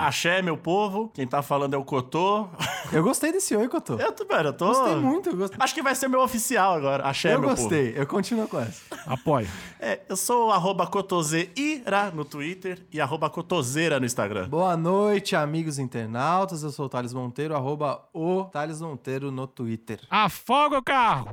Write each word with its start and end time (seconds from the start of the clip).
Axé, 0.01 0.43
meu 0.43 0.57
povo. 0.57 1.11
Quem 1.15 1.27
tá 1.27 1.43
falando 1.43 1.75
é 1.75 1.77
o 1.77 1.85
Cotô. 1.85 2.49
Eu 2.93 3.03
gostei 3.03 3.33
desse 3.33 3.55
oi, 3.57 3.69
Cotô. 3.69 3.97
Eu, 3.99 4.13
tô- 4.13 4.27
mano, 4.31 4.51
eu 4.51 4.53
tô... 4.53 4.67
Gostei 4.69 4.95
muito, 4.97 5.31
eu 5.31 5.37
gostei. 5.37 5.59
Acho 5.61 5.75
que 5.75 5.83
vai 5.83 5.95
ser 5.95 6.09
meu 6.09 6.21
oficial 6.23 6.75
agora. 6.75 7.05
Axé, 7.05 7.35
Eu 7.35 7.41
meu 7.41 7.51
gostei, 7.51 7.95
eu 7.97 8.07
continuo 8.07 8.47
com 8.49 8.61
essa. 8.61 8.83
Apoio. 9.07 9.47
povo. 9.47 9.59
É, 9.81 10.01
eu 10.09 10.17
sou 10.17 10.49
o 10.49 10.53
arroba 10.53 10.87
Cotoseira 10.87 12.11
no 12.15 12.25
Twitter 12.25 12.87
e 12.93 13.01
arroba 13.01 13.29
Cotoseira 13.31 13.99
no 13.99 14.07
Instagram. 14.07 14.49
Boa 14.49 14.77
noite, 14.77 15.35
amigos 15.35 15.79
internautas. 15.79 16.63
Eu 16.63 16.71
sou 16.71 16.87
o 16.87 16.89
Thales 16.89 17.13
Monteiro, 17.13 17.55
arroba 17.57 18.05
o 18.13 18.45
Thales 18.45 18.81
Monteiro 18.81 19.31
no 19.33 19.47
Twitter. 19.47 20.01
Afoga 20.11 20.79
o 20.79 20.83
carro! 20.83 21.29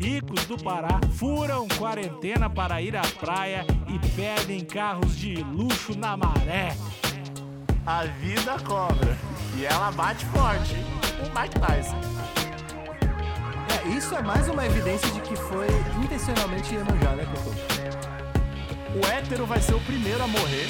Ricos 0.00 0.46
do 0.46 0.56
Pará 0.56 0.98
furam 1.12 1.68
quarentena 1.78 2.48
para 2.48 2.80
ir 2.80 2.96
à 2.96 3.02
praia 3.02 3.66
e 3.86 3.98
perdem 4.16 4.64
carros 4.64 5.16
de 5.16 5.34
luxo 5.42 5.96
na 5.96 6.16
maré. 6.16 6.74
A 7.84 8.04
vida 8.04 8.58
cobra. 8.60 9.16
E 9.56 9.64
ela 9.64 9.90
bate 9.92 10.24
forte. 10.26 10.74
O 11.20 11.38
Mike 11.38 11.60
Tyson. 11.60 12.00
É, 13.68 13.88
isso 13.88 14.14
é 14.14 14.22
mais 14.22 14.48
uma 14.48 14.64
evidência 14.64 15.10
de 15.10 15.20
que 15.20 15.36
foi 15.36 15.66
intencionalmente 16.02 16.74
Iemanjá, 16.74 17.14
né, 17.14 17.26
Cotô? 17.26 17.50
O 18.98 19.06
hétero 19.06 19.46
vai 19.46 19.60
ser 19.60 19.74
o 19.74 19.80
primeiro 19.80 20.22
a 20.22 20.26
morrer. 20.26 20.66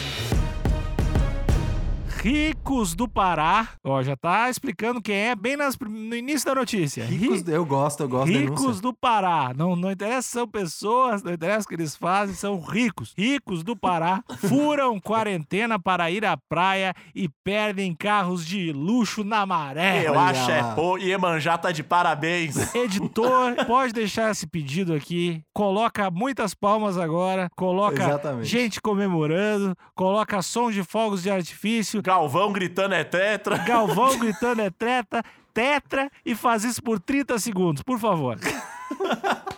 Ricos 2.22 2.94
do 2.94 3.08
Pará. 3.08 3.68
Ó, 3.82 4.02
já 4.02 4.14
tá 4.14 4.50
explicando 4.50 5.00
quem 5.00 5.14
é 5.14 5.34
bem 5.34 5.56
nas- 5.56 5.76
no 5.78 6.14
início 6.14 6.44
da 6.46 6.54
notícia. 6.54 7.04
Ricos, 7.04 7.48
eu 7.48 7.64
gosto, 7.64 8.02
eu 8.02 8.08
gosto 8.08 8.26
Ricos 8.30 8.60
denúncia. 8.60 8.82
do 8.82 8.92
Pará. 8.94 9.52
Não, 9.56 9.74
não 9.74 9.90
interessa 9.90 10.22
se 10.22 10.28
são 10.34 10.46
pessoas, 10.46 11.22
não 11.22 11.32
interessa 11.32 11.64
o 11.64 11.68
que 11.68 11.74
eles 11.74 11.96
fazem, 11.96 12.34
são 12.34 12.60
ricos. 12.60 13.14
Ricos 13.16 13.62
do 13.62 13.74
Pará 13.74 14.22
furam 14.48 15.00
quarentena 15.00 15.78
para 15.78 16.10
ir 16.10 16.24
à 16.26 16.36
praia 16.36 16.92
e 17.14 17.28
perdem 17.42 17.94
carros 17.94 18.44
de 18.44 18.70
luxo 18.70 19.24
na 19.24 19.46
maré. 19.46 20.06
eu 20.06 20.12
olha 20.12 20.20
acho 20.20 20.50
é 20.50 20.62
pô. 20.74 20.98
Iemanjá 20.98 21.56
tá 21.56 21.72
de 21.72 21.82
parabéns. 21.82 22.56
Editor, 22.74 23.64
pode 23.66 23.94
deixar 23.94 24.30
esse 24.30 24.46
pedido 24.46 24.92
aqui. 24.92 25.42
Coloca 25.54 26.10
muitas 26.10 26.52
palmas 26.54 26.98
agora. 26.98 27.48
Coloca 27.56 28.02
Exatamente. 28.02 28.46
gente 28.46 28.80
comemorando. 28.80 29.74
Coloca 29.94 30.42
som 30.42 30.70
de 30.70 30.82
fogos 30.84 31.22
de 31.22 31.30
artifício. 31.30 32.02
Galvão 32.10 32.52
gritando 32.52 32.92
é 32.92 33.04
tetra. 33.04 33.56
Galvão 33.62 34.18
gritando 34.18 34.60
é 34.62 34.68
treta, 34.68 35.22
tetra 35.54 36.10
e 36.26 36.34
faz 36.34 36.64
isso 36.64 36.82
por 36.82 36.98
30 36.98 37.38
segundos, 37.38 37.82
por 37.84 38.00
favor. 38.00 38.36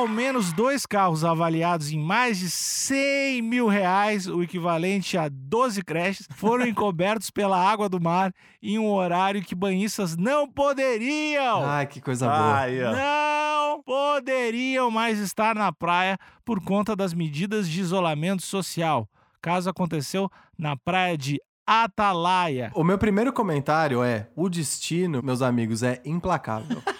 Ao 0.00 0.08
menos 0.08 0.50
dois 0.54 0.86
carros 0.86 1.26
avaliados 1.26 1.92
em 1.92 1.98
mais 1.98 2.38
de 2.38 2.48
100 2.48 3.42
mil 3.42 3.68
reais, 3.68 4.26
o 4.26 4.42
equivalente 4.42 5.18
a 5.18 5.28
12 5.30 5.82
creches, 5.82 6.26
foram 6.36 6.64
encobertos 6.66 7.30
pela 7.30 7.62
água 7.62 7.86
do 7.86 8.00
mar 8.00 8.32
em 8.62 8.78
um 8.78 8.90
horário 8.90 9.42
que 9.42 9.54
banhistas 9.54 10.16
não 10.16 10.50
poderiam. 10.50 11.62
Ai, 11.62 11.86
que 11.86 12.00
coisa 12.00 12.26
boa. 12.26 12.96
Não 12.96 13.82
poderiam 13.82 14.90
mais 14.90 15.18
estar 15.18 15.54
na 15.54 15.70
praia 15.70 16.16
por 16.46 16.64
conta 16.64 16.96
das 16.96 17.12
medidas 17.12 17.68
de 17.68 17.78
isolamento 17.78 18.40
social. 18.40 19.06
Caso 19.42 19.68
aconteceu 19.68 20.30
na 20.58 20.78
praia 20.78 21.18
de 21.18 21.38
Atalaia. 21.66 22.72
O 22.74 22.82
meu 22.82 22.96
primeiro 22.96 23.34
comentário 23.34 24.02
é: 24.02 24.28
o 24.34 24.48
destino, 24.48 25.22
meus 25.22 25.42
amigos, 25.42 25.82
é 25.82 26.00
implacável. 26.06 26.82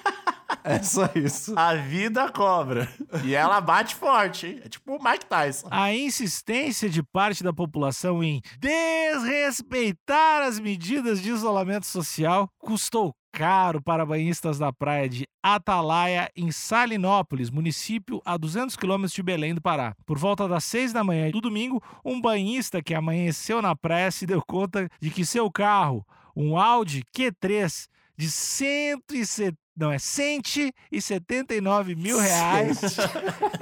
é 0.65 0.83
só 0.83 1.09
isso. 1.15 1.59
A 1.59 1.75
vida 1.75 2.31
cobra. 2.31 2.89
E 3.25 3.35
ela 3.35 3.61
bate 3.61 3.95
forte, 3.95 4.47
hein? 4.47 4.61
É 4.65 4.69
tipo 4.69 4.97
o 4.97 5.03
Mike 5.03 5.27
Tyson. 5.27 5.69
A 5.71 5.95
insistência 5.95 6.89
de 6.89 7.03
parte 7.03 7.43
da 7.43 7.53
população 7.53 8.23
em 8.23 8.41
desrespeitar 8.59 10.43
as 10.43 10.59
medidas 10.59 11.21
de 11.23 11.31
isolamento 11.31 11.87
social 11.87 12.49
custou 12.59 13.15
caro 13.33 13.81
para 13.81 14.05
banhistas 14.05 14.59
da 14.59 14.73
praia 14.73 15.09
de 15.09 15.27
Atalaia, 15.43 16.31
em 16.37 16.51
Salinópolis, 16.51 17.51
município 17.51 18.21
a 18.25 18.37
200 18.37 18.77
quilômetros 18.77 19.13
de 19.13 19.23
Belém 19.23 19.55
do 19.55 19.63
Pará. 19.63 19.95
Por 20.05 20.19
volta 20.19 20.49
das 20.49 20.65
6 20.65 20.93
da 20.93 21.05
manhã 21.05 21.31
do 21.31 21.41
domingo, 21.41 21.83
um 22.05 22.21
banhista 22.21 22.83
que 22.83 22.95
amanheceu 22.95 23.63
na 23.63 23.75
praia 23.77 24.11
se 24.11 24.27
deu 24.27 24.43
conta 24.47 24.89
de 25.01 25.11
que 25.11 25.25
seu 25.25 25.51
carro, 25.51 26.05
um 26.35 26.59
Audi 26.59 27.05
Q3 27.17 27.89
de 28.17 28.31
170 28.31 29.57
não, 29.81 29.91
é 29.91 29.99
179 29.99 31.95
mil 31.97 32.19
reais. 32.21 32.81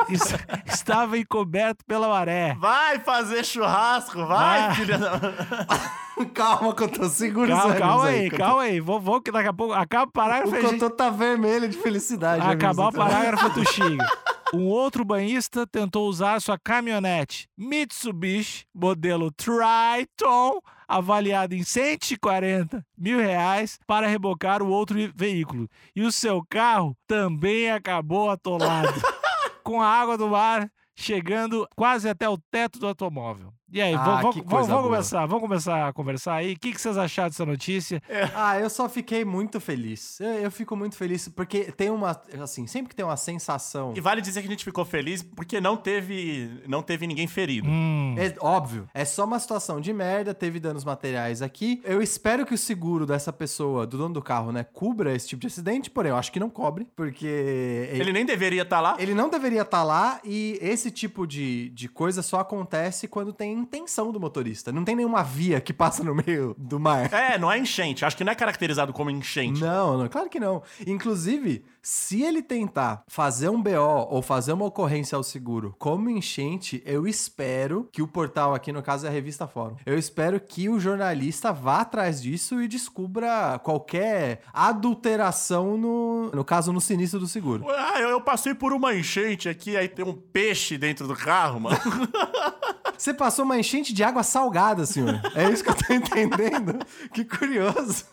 es- 0.08 0.34
estava 0.66 1.16
encoberto 1.16 1.84
pela 1.86 2.08
maré. 2.08 2.54
Vai 2.58 2.98
fazer 2.98 3.44
churrasco, 3.44 4.26
vai, 4.26 4.66
Vai. 4.66 4.74
filha 4.74 4.98
da... 4.98 5.20
calma, 6.34 6.72
Cotô, 6.74 7.08
segura 7.08 7.54
os 7.54 7.58
Calma, 7.60 7.64
ânimos 7.74 7.78
calma 7.88 8.06
aí. 8.06 8.18
aí, 8.20 8.30
calma 8.30 8.62
aí. 8.62 8.80
Vou, 8.80 9.00
vou 9.00 9.20
que 9.22 9.30
daqui 9.30 9.48
a 9.48 9.52
pouco 9.52 9.72
acaba 9.72 10.04
o 10.08 10.12
parágrafo. 10.12 10.56
O 10.56 10.60
gente- 10.60 10.90
tá 10.90 11.08
vermelho 11.10 11.68
de 11.68 11.76
felicidade. 11.78 12.44
Acabar 12.44 12.88
o 12.88 12.92
parágrafo 12.92 13.50
tu 13.50 13.64
xinga. 13.72 14.04
Um 14.52 14.64
outro 14.66 15.04
banhista 15.04 15.66
tentou 15.66 16.08
usar 16.08 16.40
sua 16.40 16.58
caminhonete 16.58 17.46
Mitsubishi, 17.56 18.64
modelo 18.74 19.30
Triton, 19.30 20.60
avaliada 20.88 21.54
em 21.54 21.62
140 21.62 22.84
mil 22.96 23.18
reais, 23.18 23.78
para 23.86 24.08
rebocar 24.08 24.62
o 24.62 24.68
outro 24.68 24.96
veículo. 25.14 25.68
E 25.94 26.02
o 26.02 26.10
seu 26.10 26.42
carro 26.48 26.96
também 27.06 27.70
acabou 27.70 28.30
atolado, 28.30 28.94
com 29.62 29.82
a 29.82 29.86
água 29.86 30.16
do 30.16 30.28
mar 30.28 30.68
chegando 30.98 31.68
quase 31.76 32.08
até 32.08 32.28
o 32.28 32.36
teto 32.36 32.80
do 32.80 32.88
automóvel. 32.88 33.52
E 33.70 33.82
aí, 33.82 33.92
Ah, 33.94 34.20
vamos, 34.22 34.36
vamos, 34.46 34.82
começar, 34.82 35.26
vamos 35.26 35.42
começar 35.42 35.88
a 35.88 35.92
conversar 35.92 36.34
aí. 36.36 36.54
O 36.54 36.58
que, 36.58 36.72
que 36.72 36.80
vocês 36.80 36.96
acharam 36.96 37.28
dessa 37.28 37.44
notícia? 37.44 38.02
Ah, 38.34 38.58
eu 38.58 38.70
só 38.70 38.88
fiquei 38.88 39.26
muito 39.26 39.60
feliz. 39.60 40.18
Eu, 40.20 40.28
eu 40.44 40.50
fico 40.50 40.74
muito 40.74 40.96
feliz 40.96 41.28
porque 41.28 41.64
tem 41.72 41.90
uma. 41.90 42.18
Assim, 42.42 42.66
sempre 42.66 42.88
que 42.88 42.96
tem 42.96 43.04
uma 43.04 43.16
sensação. 43.18 43.92
E 43.94 44.00
vale 44.00 44.22
dizer 44.22 44.40
que 44.40 44.48
a 44.48 44.50
gente 44.50 44.64
ficou 44.64 44.86
feliz 44.86 45.22
porque 45.22 45.60
não 45.60 45.76
teve, 45.76 46.62
não 46.66 46.82
teve 46.82 47.06
ninguém 47.06 47.26
ferido. 47.26 47.68
Hum, 47.68 48.14
É 48.16 48.34
óbvio, 48.40 48.88
é 48.94 49.04
só 49.04 49.24
uma 49.26 49.38
situação 49.38 49.80
de 49.82 49.92
merda, 49.92 50.32
teve 50.32 50.58
danos 50.58 50.82
materiais 50.84 51.42
aqui. 51.42 51.82
Eu 51.84 52.00
espero 52.00 52.46
que 52.46 52.54
o 52.54 52.58
seguro 52.58 53.04
dessa 53.04 53.32
pessoa, 53.32 53.86
do 53.86 53.98
dono 53.98 54.14
do 54.14 54.22
carro, 54.22 54.50
né, 54.50 54.64
cubra 54.64 55.14
esse 55.14 55.28
tipo 55.28 55.40
de 55.42 55.46
acidente, 55.48 55.90
porém 55.90 56.10
eu 56.10 56.16
acho 56.16 56.32
que 56.32 56.40
não 56.40 56.48
cobre, 56.48 56.86
porque 56.96 57.26
ele, 57.26 58.00
Ele 58.00 58.12
nem 58.14 58.24
deveria 58.24 58.62
estar 58.62 58.80
lá. 58.80 58.96
ele 58.98 59.12
não 59.12 59.28
deveria 59.28 59.60
estar 59.62 59.82
lá 59.82 60.20
e 60.24 60.58
esse 60.62 60.90
tipo 60.90 61.26
de, 61.26 61.68
de 61.70 61.86
coisa 61.88 62.22
só 62.22 62.40
acontece 62.40 63.06
quando 63.06 63.30
tem 63.32 63.57
intenção 63.58 64.12
do 64.12 64.20
motorista. 64.20 64.72
Não 64.72 64.84
tem 64.84 64.96
nenhuma 64.96 65.22
via 65.22 65.60
que 65.60 65.72
passa 65.72 66.02
no 66.02 66.14
meio 66.14 66.54
do 66.58 66.78
mar. 66.78 67.12
É, 67.12 67.38
não 67.38 67.50
é 67.50 67.58
enchente. 67.58 68.04
Acho 68.04 68.16
que 68.16 68.24
não 68.24 68.32
é 68.32 68.34
caracterizado 68.34 68.92
como 68.92 69.10
enchente. 69.10 69.60
Não, 69.60 69.98
não, 69.98 70.08
claro 70.08 70.28
que 70.28 70.40
não. 70.40 70.62
Inclusive, 70.86 71.64
se 71.82 72.22
ele 72.22 72.42
tentar 72.42 73.02
fazer 73.06 73.48
um 73.48 73.62
BO 73.62 74.08
ou 74.10 74.20
fazer 74.20 74.52
uma 74.52 74.66
ocorrência 74.66 75.16
ao 75.16 75.22
seguro 75.22 75.74
como 75.78 76.10
enchente, 76.10 76.82
eu 76.84 77.06
espero 77.06 77.88
que 77.90 78.02
o 78.02 78.08
portal 78.08 78.54
aqui, 78.54 78.72
no 78.72 78.82
caso 78.82 79.06
é 79.06 79.08
a 79.08 79.12
revista 79.12 79.46
Fórum, 79.46 79.76
eu 79.86 79.96
espero 79.98 80.38
que 80.38 80.68
o 80.68 80.78
jornalista 80.78 81.52
vá 81.52 81.80
atrás 81.80 82.20
disso 82.20 82.60
e 82.60 82.68
descubra 82.68 83.58
qualquer 83.58 84.42
adulteração 84.52 85.78
no, 85.78 86.30
no 86.30 86.44
caso, 86.44 86.72
no 86.72 86.80
sinistro 86.80 87.20
do 87.20 87.26
seguro. 87.26 87.64
Ah, 87.70 88.00
eu, 88.00 88.10
eu 88.10 88.20
passei 88.20 88.54
por 88.54 88.72
uma 88.72 88.94
enchente 88.94 89.48
aqui, 89.48 89.76
aí 89.76 89.88
tem 89.88 90.04
um 90.04 90.14
peixe 90.14 90.76
dentro 90.76 91.08
do 91.08 91.14
carro, 91.14 91.60
mano. 91.60 91.78
Você 92.98 93.14
passou 93.14 93.44
uma 93.44 93.56
enchente 93.58 93.94
de 93.94 94.02
água 94.02 94.24
salgada, 94.24 94.84
senhor. 94.84 95.20
É 95.34 95.48
isso 95.48 95.62
que 95.62 95.70
eu 95.70 95.74
tô 95.74 95.90
entendendo. 95.94 96.78
Que 97.12 97.24
curioso. 97.24 98.04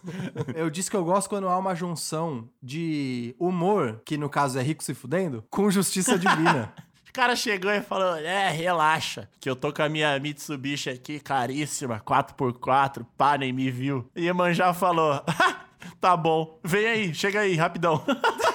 Eu 0.53 0.69
disse 0.69 0.91
que 0.91 0.95
eu 0.95 1.03
gosto 1.03 1.27
quando 1.27 1.49
há 1.49 1.57
uma 1.57 1.73
junção 1.73 2.47
de 2.61 3.35
humor, 3.39 3.99
que 4.05 4.15
no 4.15 4.29
caso 4.29 4.59
é 4.59 4.61
rico 4.61 4.83
se 4.83 4.93
fudendo, 4.93 5.43
com 5.49 5.69
justiça 5.71 6.17
divina. 6.17 6.71
O 7.09 7.13
cara 7.15 7.33
chegou 7.33 7.71
e 7.71 7.79
falou: 7.79 8.17
É, 8.17 8.49
relaxa, 8.49 9.29
que 9.39 9.49
eu 9.49 9.55
tô 9.55 9.71
com 9.71 9.81
a 9.81 9.87
minha 9.87 10.19
Mitsubishi 10.19 10.89
aqui, 10.89 11.17
caríssima, 11.17 12.01
4x4, 12.05 13.05
pá, 13.17 13.37
nem 13.37 13.53
me 13.53 13.71
viu. 13.71 14.05
E 14.13 14.25
Iemanjá 14.25 14.73
falou: 14.73 15.23
Tá 16.01 16.17
bom, 16.17 16.59
vem 16.61 16.85
aí, 16.85 17.13
chega 17.13 17.39
aí, 17.39 17.55
rapidão. 17.55 18.03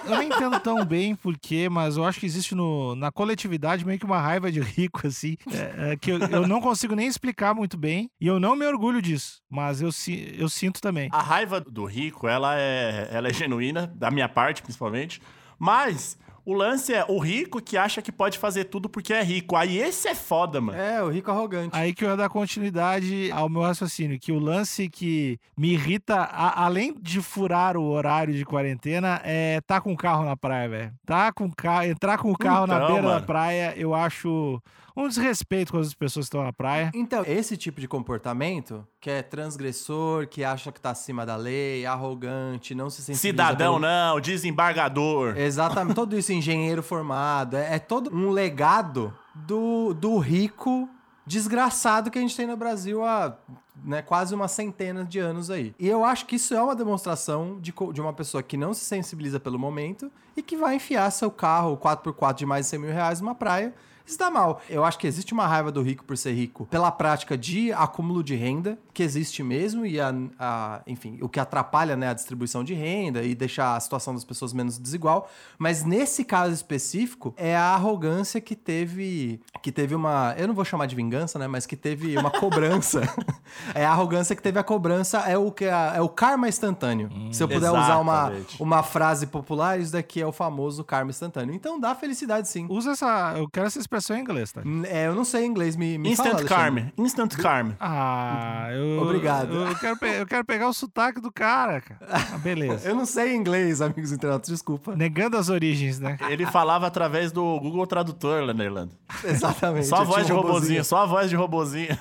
Eu 0.05 0.11
não 0.11 0.23
entendo 0.23 0.59
tão 0.61 0.85
bem 0.85 1.15
porquê, 1.15 1.69
mas 1.69 1.97
eu 1.97 2.05
acho 2.05 2.21
que 2.21 2.27
existe 2.27 2.55
no, 2.55 2.95
na 2.95 3.11
coletividade 3.11 3.85
meio 3.85 3.99
que 3.99 4.05
uma 4.05 4.21
raiva 4.21 4.51
de 4.51 4.61
rico, 4.61 5.07
assim, 5.07 5.37
é, 5.53 5.93
é, 5.93 5.97
que 5.97 6.11
eu, 6.11 6.19
eu 6.19 6.47
não 6.47 6.61
consigo 6.61 6.95
nem 6.95 7.07
explicar 7.07 7.55
muito 7.55 7.77
bem, 7.77 8.11
e 8.21 8.27
eu 8.27 8.41
não 8.41 8.57
me 8.57 8.67
orgulho 8.67 9.01
disso, 9.01 9.41
mas 9.49 9.81
eu, 9.81 9.91
eu 10.37 10.49
sinto 10.49 10.81
também. 10.81 11.09
A 11.13 11.23
raiva 11.23 11.61
do 11.61 11.85
rico, 11.85 12.27
ela 12.27 12.59
é, 12.59 13.09
ela 13.13 13.29
é 13.29 13.33
genuína, 13.33 13.93
da 13.97 14.11
minha 14.11 14.29
parte, 14.29 14.63
principalmente. 14.63 15.21
Mas 15.59 16.19
o 16.45 16.55
lance 16.55 16.93
é 16.95 17.05
o 17.09 17.19
rico 17.19 17.61
que 17.61 17.77
acha 17.77 18.01
que 18.03 18.11
pode 18.13 18.39
fazer 18.39 18.65
tudo 18.65 18.89
porque 18.89 19.13
é 19.13 19.23
rico. 19.23 19.57
Aí 19.57 19.79
esse 19.79 20.09
é 20.09 20.15
foda, 20.15 20.61
mano. 20.61 20.79
É, 20.79 21.03
o 21.03 21.09
rico 21.09 21.31
arrogante. 21.31 21.71
Aí 21.77 21.93
que 21.95 22.05
eu 22.05 22.11
ia 22.11 22.17
dar 22.17 22.29
continuidade 22.29 23.31
ao 23.33 23.49
meu 23.49 23.63
raciocínio, 23.63 24.19
que 24.19 24.33
o 24.33 24.39
lance 24.39 24.89
que 24.89 25.39
me 25.57 25.73
irrita, 25.73 26.17
a- 26.17 26.65
além 26.65 26.95
de 27.01 27.21
furar 27.21 27.77
o 27.77 27.85
horário 27.85 28.35
de 28.35 28.45
quarentena, 28.45 29.21
é 29.25 29.61
tá 29.67 29.81
com 29.81 29.93
o 29.93 29.97
carro 29.97 30.25
na 30.25 30.37
praia, 30.37 30.69
velho. 30.69 30.93
Tá 31.07 31.33
com 31.33 31.45
o 31.47 31.55
carro, 31.55 31.85
entrar 31.85 32.19
com 32.19 32.31
o 32.31 32.37
carro 32.37 32.67
na 32.67 32.77
Então, 32.77 32.87
beira 32.89 33.03
da 33.03 33.09
mano. 33.15 33.27
praia, 33.27 33.75
eu 33.77 33.95
acho 33.95 34.61
um 34.97 35.09
desrespeito 35.09 35.73
com 35.73 35.79
as 35.79 35.95
pessoas 35.95 36.27
que 36.27 36.29
estão 36.29 36.43
na 36.45 36.53
praia. 36.53 36.91
Então, 36.95 37.23
esse 37.27 37.57
tipo 37.57 37.81
de 37.81 37.89
comportamento, 37.89 38.87
que 39.01 39.09
é 39.09 39.23
transgressor, 39.23 40.27
que 40.27 40.45
acha 40.45 40.71
que 40.73 40.81
tá 40.81 40.91
acima 40.91 41.25
da 41.25 41.37
lei, 41.37 41.87
arrogante, 41.87 42.75
não 42.75 42.91
se 42.91 42.97
sensibiliza 43.03 43.21
Cidadão 43.45 43.75
pelo- 43.75 43.79
não, 43.79 44.21
desembargador. 44.21 45.37
Exatamente, 45.39 45.95
todo 45.95 46.19
isso 46.19 46.33
engenheiro 46.41 46.83
formado, 46.83 47.57
é, 47.57 47.77
é 47.77 47.79
todo 47.79 48.15
um 48.15 48.31
legado 48.31 49.15
do, 49.35 49.95
do 49.95 50.19
rico 50.19 50.89
desgraçado 51.25 52.11
que 52.11 52.19
a 52.19 52.21
gente 52.21 52.37
tem 52.37 52.47
no 52.47 52.57
Brasil 52.57 53.05
há 53.05 53.37
né, 53.85 54.03
quase 54.03 54.35
uma 54.35 54.49
centena 54.49 55.05
de 55.05 55.19
anos 55.19 55.51
aí. 55.51 55.75
E 55.79 55.89
eu 55.89 56.05
acho 56.05 56.27
que 56.27 56.37
isso 56.37 56.55
é 56.55 56.63
uma 56.63 56.75
demonstração 56.75 57.59
de, 57.61 57.73
de 57.93 58.01
uma 58.01 58.13
pessoa 58.13 58.43
que 58.43 58.57
não 58.57 58.75
se 58.75 58.85
sensibiliza 58.85 59.39
pelo 59.39 59.59
momento 59.59 60.11
e 60.37 60.43
que 60.43 60.57
vai 60.57 60.75
enfiar 60.75 61.11
seu 61.11 61.31
carro 61.31 61.77
4x4 61.77 62.35
de 62.35 62.47
mais 62.47 62.67
de 62.67 62.71
100 62.71 62.79
mil 62.81 62.93
reais 62.93 63.21
numa 63.21 63.35
praia. 63.35 63.75
Isso 64.11 64.19
dá 64.19 64.29
mal. 64.31 64.61
Eu 64.69 64.85
acho 64.85 64.99
que 64.99 65.07
existe 65.07 65.33
uma 65.33 65.47
raiva 65.47 65.71
do 65.71 65.81
rico 65.83 66.05
por 66.05 66.17
ser 66.19 66.33
rico 66.33 66.67
pela 66.67 66.91
prática 66.91 67.39
de 67.39 67.73
acúmulo 67.73 68.25
de 68.25 68.35
renda, 68.35 68.77
que 68.93 69.03
existe 69.05 69.41
mesmo, 69.43 69.87
e 69.87 70.01
a, 70.01 70.13
a- 70.39 70.81
enfim, 70.87 71.19
o 71.23 71.29
que 71.29 71.39
atrapalha 71.39 71.97
né, 71.97 72.09
a 72.09 72.13
distribuição 72.15 72.65
de 72.65 72.75
renda 72.75 73.23
e 73.23 73.35
deixar 73.37 73.77
a 73.77 73.81
situação 73.81 74.13
das 74.13 74.25
pessoas 74.25 74.53
menos 74.53 74.79
desigual. 74.79 75.31
Mas 75.59 75.85
nesse 75.85 76.25
caso 76.25 76.53
específico, 76.53 77.33
é 77.37 77.57
a 77.57 77.67
arrogância 77.75 78.41
que 78.41 78.57
teve. 78.57 79.41
Que 79.63 79.71
teve 79.71 79.95
uma. 79.95 80.35
Eu 80.37 80.49
não 80.49 80.55
vou 80.55 80.65
chamar 80.65 80.87
de 80.87 80.97
vingança, 80.97 81.39
né? 81.39 81.47
Mas 81.47 81.65
que 81.67 81.77
teve 81.77 82.17
uma 82.19 82.31
cobrança. 82.31 83.03
é 83.75 83.85
a 83.85 83.91
arrogância 83.93 84.35
que 84.35 84.43
teve 84.43 84.59
a 84.59 84.65
cobrança, 84.65 85.19
é 85.21 85.39
o 85.39 85.53
que 85.53 85.67
é, 85.67 85.93
é 85.97 86.01
o 86.01 86.09
karma 86.09 86.49
instantâneo. 86.49 87.09
Se 87.33 87.43
eu 87.43 87.49
puder 87.49 87.71
usar 87.71 87.99
uma, 87.99 88.23
exatamente. 88.23 88.63
uma 88.63 88.83
frase 88.83 89.27
popular, 89.27 89.79
isso 89.79 89.93
daqui 89.93 90.21
é 90.21 90.27
o 90.27 90.33
famoso 90.33 90.83
karma 90.83 91.11
instantâneo. 91.11 91.55
Então 91.55 91.79
dá 91.79 91.95
felicidade 91.95 92.49
sim. 92.49 92.67
Usa 92.69 92.93
essa. 92.93 93.35
Eu 93.37 93.49
quero 93.49 93.67
essa 93.67 93.79
expressão 93.79 94.00
em 94.09 94.21
inglês, 94.21 94.53
tá? 94.53 94.63
É, 94.89 95.07
eu 95.07 95.15
não 95.15 95.25
sei 95.25 95.45
inglês, 95.45 95.77
me, 95.77 95.99
me 95.99 96.11
Instant 96.11 96.27
fala, 96.27 96.41
Alexandre. 96.41 96.95
Instant 96.97 97.37
Karma. 97.37 97.77
Ah, 97.81 98.69
eu. 98.73 99.03
Obrigado. 99.03 99.55
Eu, 99.55 99.67
eu 99.67 99.77
quero, 99.77 100.07
eu 100.07 100.27
quero 100.27 100.45
pegar 100.45 100.69
o 100.69 100.73
sotaque 100.73 101.21
do 101.21 101.33
cara, 101.33 101.81
cara. 101.81 102.01
Ah, 102.09 102.39
beleza. 102.39 102.89
Eu 102.91 102.95
não 102.95 103.07
sei 103.07 103.35
inglês, 103.35 103.81
amigos 103.81 104.13
internautas, 104.13 104.49
desculpa. 104.49 104.97
Negando 104.97 105.37
as 105.37 105.49
origens, 105.49 105.99
né? 105.99 106.17
Ele 106.29 106.47
falava 106.47 106.87
através 106.87 107.31
do 107.33 107.43
Google 107.61 107.87
Tradutor 107.87 108.45
lá 108.45 108.55
na 108.55 108.65
Irlanda. 108.65 108.93
Exatamente. 109.25 109.87
Só 109.87 109.97
a 109.97 110.05
voz 110.05 110.27
de 110.27 110.33
robozinho, 110.33 110.85
só 110.85 110.99
a 110.99 111.07
voz 111.07 111.31
de 111.31 111.37
robozinho. 111.37 111.97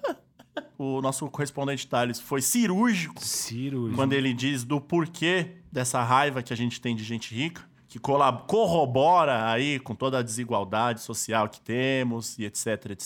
o 0.78 1.00
nosso 1.00 1.28
correspondente 1.28 1.86
Thales 1.86 2.20
foi 2.20 2.42
cirúrgico 2.42 3.22
Ciro. 3.24 3.92
quando 3.94 4.12
ele 4.12 4.32
diz 4.32 4.64
do 4.64 4.80
porquê 4.80 5.52
dessa 5.70 6.02
raiva 6.02 6.42
que 6.42 6.52
a 6.52 6.56
gente 6.56 6.80
tem 6.80 6.94
de 6.94 7.04
gente 7.04 7.34
rica, 7.34 7.62
que 7.94 8.00
corrobora 8.00 9.48
aí 9.52 9.78
com 9.78 9.94
toda 9.94 10.18
a 10.18 10.22
desigualdade 10.22 11.00
social 11.00 11.48
que 11.48 11.60
temos 11.60 12.36
e 12.40 12.44
etc, 12.44 12.90
etc. 12.90 13.04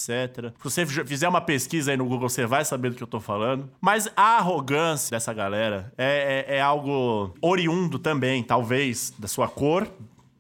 Se 0.57 0.65
você 0.65 0.87
fizer 0.87 1.29
uma 1.29 1.43
pesquisa 1.43 1.91
aí 1.91 1.97
no 1.99 2.07
Google, 2.07 2.27
você 2.29 2.47
vai 2.47 2.65
saber 2.65 2.89
do 2.89 2.97
que 2.97 3.03
eu 3.03 3.07
tô 3.07 3.21
falando. 3.21 3.69
Mas 3.83 4.09
a 4.17 4.39
arrogância 4.39 5.11
dessa 5.11 5.35
galera 5.35 5.93
é, 5.99 6.47
é- 6.49 6.57
é 6.57 6.61
algo 6.63 7.35
oriundo 7.43 7.99
também, 7.99 8.43
talvez, 8.43 9.13
da 9.19 9.29
sua 9.29 9.47
cor. 9.47 9.87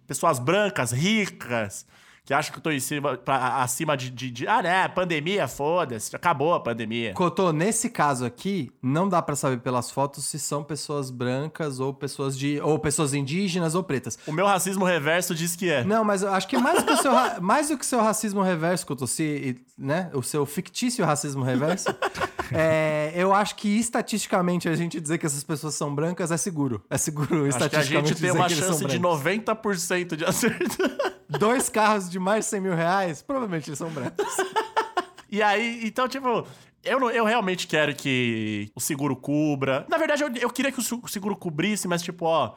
Pessoas 0.06 0.38
brancas, 0.38 0.92
ricas, 0.92 1.86
que 2.28 2.34
acham 2.34 2.52
que 2.52 2.58
eu 2.58 2.62
tô 2.62 2.70
em 2.70 2.78
cima, 2.78 3.16
pra- 3.16 3.62
acima 3.62 3.96
de, 3.96 4.10
de, 4.10 4.30
de- 4.30 4.46
Ah, 4.46 4.60
né? 4.60 4.86
Pandemia, 4.88 5.48
foda-se, 5.48 6.14
acabou 6.14 6.52
a 6.52 6.60
pandemia. 6.60 7.14
Cotô, 7.14 7.54
nesse 7.54 7.88
caso 7.88 8.26
aqui, 8.26 8.70
não 8.82 9.08
dá 9.08 9.22
pra 9.22 9.34
saber 9.34 9.60
pelas 9.60 9.90
fotos 9.90 10.26
se 10.26 10.38
são 10.38 10.62
pessoas 10.62 11.10
brancas 11.10 11.80
ou 11.80 11.94
pessoas 11.94 12.38
de 12.38 12.60
ou 12.60 12.78
pessoas 12.78 13.14
indígenas 13.14 13.75
ou 13.75 13.82
pretas. 13.82 14.19
O 14.26 14.32
meu 14.32 14.44
racismo 14.44 14.84
reverso 14.84 15.34
diz 15.34 15.56
que 15.56 15.70
é. 15.70 15.82
Não, 15.84 16.04
mas 16.04 16.20
eu 16.20 16.30
acho 16.30 16.46
que 16.46 16.58
mais 16.58 16.82
do 16.82 16.86
que 16.88 16.92
o 16.92 16.96
seu, 16.98 17.12
mais 17.40 17.69
do 17.70 17.78
que 17.78 17.86
seu 17.86 18.02
racismo 18.02 18.42
reverso, 18.42 18.86
Cotô, 18.86 19.06
se, 19.06 19.56
né, 19.78 20.10
o 20.12 20.22
seu 20.22 20.44
fictício 20.44 21.06
racismo 21.06 21.42
reverso, 21.42 21.88
é, 22.52 23.10
eu 23.14 23.32
acho 23.32 23.56
que 23.56 23.78
estatisticamente 23.78 24.69
a 24.69 24.74
gente 24.76 25.00
dizer 25.00 25.16
que 25.16 25.24
essas 25.24 25.42
pessoas 25.44 25.74
são 25.74 25.94
brancas 25.94 26.31
é 26.31 26.36
seguro. 26.36 26.84
É 26.90 26.98
seguro 26.98 27.46
Acho 27.46 27.56
que 27.58 27.64
a 27.64 27.66
estatisticamente 27.66 28.08
gente 28.10 28.20
tem 28.20 28.31
uma 28.32 28.48
chance 28.50 28.84
de 28.84 28.98
brancos. 28.98 29.22
90% 29.22 30.14
de 30.14 30.24
acerto. 30.28 30.76
Dois 31.28 31.69
carros 31.69 32.08
de 32.10 32.19
mais 32.19 32.44
de 32.44 32.50
100 32.52 32.60
mil 32.60 32.75
reais, 32.75 33.20
provavelmente 33.22 33.69
eles 33.69 33.78
são 33.78 33.90
brancos. 33.90 34.26
E 35.30 35.42
aí, 35.42 35.86
então, 35.86 36.08
tipo, 36.08 36.46
eu, 36.82 36.98
não- 36.98 37.10
eu 37.10 37.22
realmente 37.22 37.66
quero 37.66 37.94
que 37.94 38.70
o 38.75 38.80
seguro 38.80 39.14
cubra. 39.14 39.84
Na 39.86 39.98
verdade, 39.98 40.22
eu, 40.22 40.30
eu 40.36 40.48
queria 40.48 40.72
que 40.72 40.80
o 40.80 41.06
seguro 41.06 41.36
cobrisse, 41.36 41.86
mas, 41.86 42.00
tipo, 42.00 42.25
ó, 42.25 42.54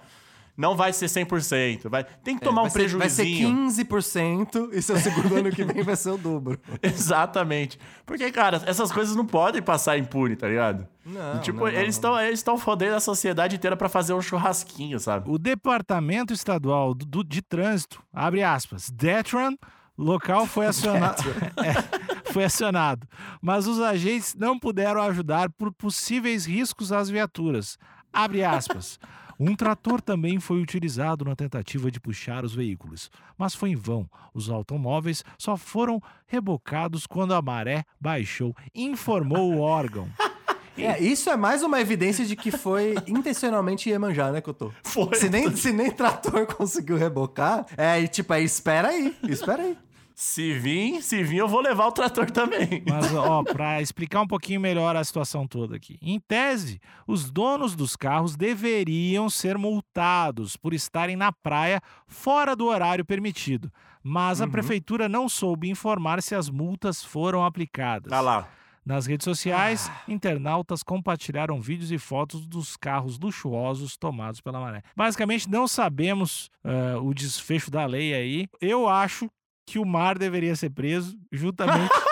não 0.62 0.76
vai 0.76 0.94
ser 0.94 1.08
100%. 1.08 1.90
Vai, 1.90 2.04
tem 2.04 2.38
que 2.38 2.44
tomar 2.44 2.62
É, 2.62 2.66
um 2.66 2.70
ser, 2.70 2.88
vai 2.96 3.10
ser 3.10 3.24
prejuizinho. 3.24 3.68
15% 3.68 4.70
e 4.74 4.82
seu 4.82 4.96
segundo 4.98 5.36
ano 5.36 5.52
que 5.52 5.64
vem 5.64 5.84
vai 5.84 5.96
ser 5.96 6.12
o 6.12 6.18
dobro. 6.18 6.60
Exatamente. 6.82 7.80
Porque, 8.06 8.32
cara, 8.32 8.62
essas 8.66 8.92
coisas 8.92 9.16
não 9.16 9.26
podem 9.26 9.62
passar 9.62 9.98
impune, 9.98 10.36
tá 10.36 10.48
ligado? 10.48 10.88
Não, 11.06 11.40
tipo, 11.42 11.60
não, 11.60 11.68
eles 11.68 11.96
estão 11.96 12.20
eles 12.20 12.40
estão 12.40 12.58
fodendo 12.58 12.96
a 12.96 13.00
sociedade 13.00 13.56
inteira 13.56 13.76
pra 13.76 13.90
fazer 13.90 14.14
um 14.14 14.22
churrasquinho, 14.22 15.00
sabe? 15.00 15.30
O 15.32 15.38
Departamento 15.40 16.32
Estadual 16.34 16.94
do- 16.94 17.06
do- 17.06 17.24
de 17.24 17.42
Trânsito, 17.42 18.02
abre 18.14 18.44
aspas, 18.44 18.90
Detran, 18.92 19.56
local 19.98 20.46
foi 20.46 20.68
acionado, 20.68 21.24
É, 21.58 22.32
foi 22.32 22.44
acionado, 22.44 23.08
mas 23.42 23.66
os 23.66 23.80
agentes 23.80 24.36
não 24.36 24.60
puderam 24.60 25.02
ajudar 25.02 25.50
por 25.50 25.74
possíveis 25.74 26.46
riscos 26.46 26.92
às 26.92 27.10
viaturas. 27.10 27.78
Abre 28.14 28.44
aspas. 28.44 29.00
Um 29.44 29.56
trator 29.56 30.00
também 30.00 30.40
foi 30.40 30.62
utilizado 30.62 31.26
na 31.26 31.36
tentativa 31.36 31.90
de 31.90 32.00
puxar 32.00 32.46
os 32.46 32.54
veículos, 32.54 33.10
mas 33.36 33.56
foi 33.56 33.72
em 33.72 33.76
vão. 33.76 34.08
Os 34.36 34.52
automóveis 34.52 35.24
só 35.36 35.58
foram 35.58 36.00
rebocados 36.28 37.08
quando 37.08 37.34
a 37.34 37.42
maré 37.42 37.84
baixou, 38.00 38.56
informou 38.76 39.52
o 39.52 39.60
órgão. 39.60 40.08
É, 40.78 41.04
isso 41.04 41.30
é 41.30 41.36
mais 41.36 41.62
uma 41.62 41.82
evidência 41.82 42.26
de 42.26 42.34
que 42.34 42.50
foi 42.50 42.96
intencionalmente 43.06 43.90
Iemanjá, 43.90 44.32
né, 44.32 44.40
Cotô? 44.40 44.72
Foi. 44.84 45.16
Se 45.16 45.30
nem, 45.30 45.54
se 45.54 45.72
nem 45.74 45.92
trator 45.92 46.48
conseguiu 46.56 46.96
rebocar, 46.96 47.66
é, 47.78 48.00
e 48.00 48.08
tipo, 48.08 48.32
aí, 48.32 48.46
espera 48.46 48.88
aí, 48.88 49.14
espera 49.28 49.64
aí. 49.64 49.78
Se 50.24 50.54
vir, 50.54 51.02
se 51.02 51.24
vir, 51.24 51.38
eu 51.38 51.48
vou 51.48 51.62
levar 51.62 51.88
o 51.88 51.92
trator 51.92 52.30
também. 52.30 52.84
Mas, 52.88 53.12
ó, 53.12 53.42
para 53.52 53.82
explicar 53.82 54.22
um 54.22 54.28
pouquinho 54.28 54.62
melhor 54.62 54.96
a 54.96 55.04
situação 55.04 55.48
toda 55.48 55.76
aqui. 55.76 55.98
Em 56.00 56.20
tese, 56.20 56.80
os 57.08 57.32
donos 57.32 57.76
dos 57.76 57.96
carros 57.96 58.36
deveriam 58.36 59.32
ser 59.32 59.58
multados 59.58 60.56
por 60.56 60.76
estarem 60.76 61.16
na 61.16 61.32
praia 61.32 61.82
fora 62.06 62.56
do 62.56 62.68
horário 62.68 63.04
permitido. 63.04 63.74
Mas 64.04 64.42
a 64.42 64.46
Uhum. 64.46 64.52
prefeitura 64.52 65.10
não 65.10 65.28
soube 65.28 65.68
informar 65.72 66.22
se 66.22 66.36
as 66.36 66.52
multas 66.52 67.04
foram 67.04 67.44
aplicadas. 67.44 68.12
Tá 68.12 68.22
lá. 68.22 68.48
Nas 68.86 69.08
redes 69.08 69.24
sociais, 69.26 69.90
Ah. 69.92 70.02
internautas 70.08 70.84
compartilharam 70.84 71.60
vídeos 71.60 71.92
e 71.92 71.98
fotos 71.98 72.46
dos 72.46 72.78
carros 72.78 73.18
luxuosos 73.20 73.98
tomados 73.98 74.40
pela 74.40 74.60
maré. 74.60 74.84
Basicamente, 74.96 75.50
não 75.50 75.68
sabemos 75.68 76.48
eh, 76.64 76.96
o 77.02 77.12
desfecho 77.12 77.72
da 77.72 77.88
lei 77.88 78.14
aí. 78.14 78.48
Eu 78.62 78.88
acho 78.88 79.28
que 79.72 79.80
o 79.80 79.86
mar 79.86 80.18
deveria 80.18 80.54
ser 80.54 80.70
preso, 80.70 81.18
juntamente. 81.32 81.90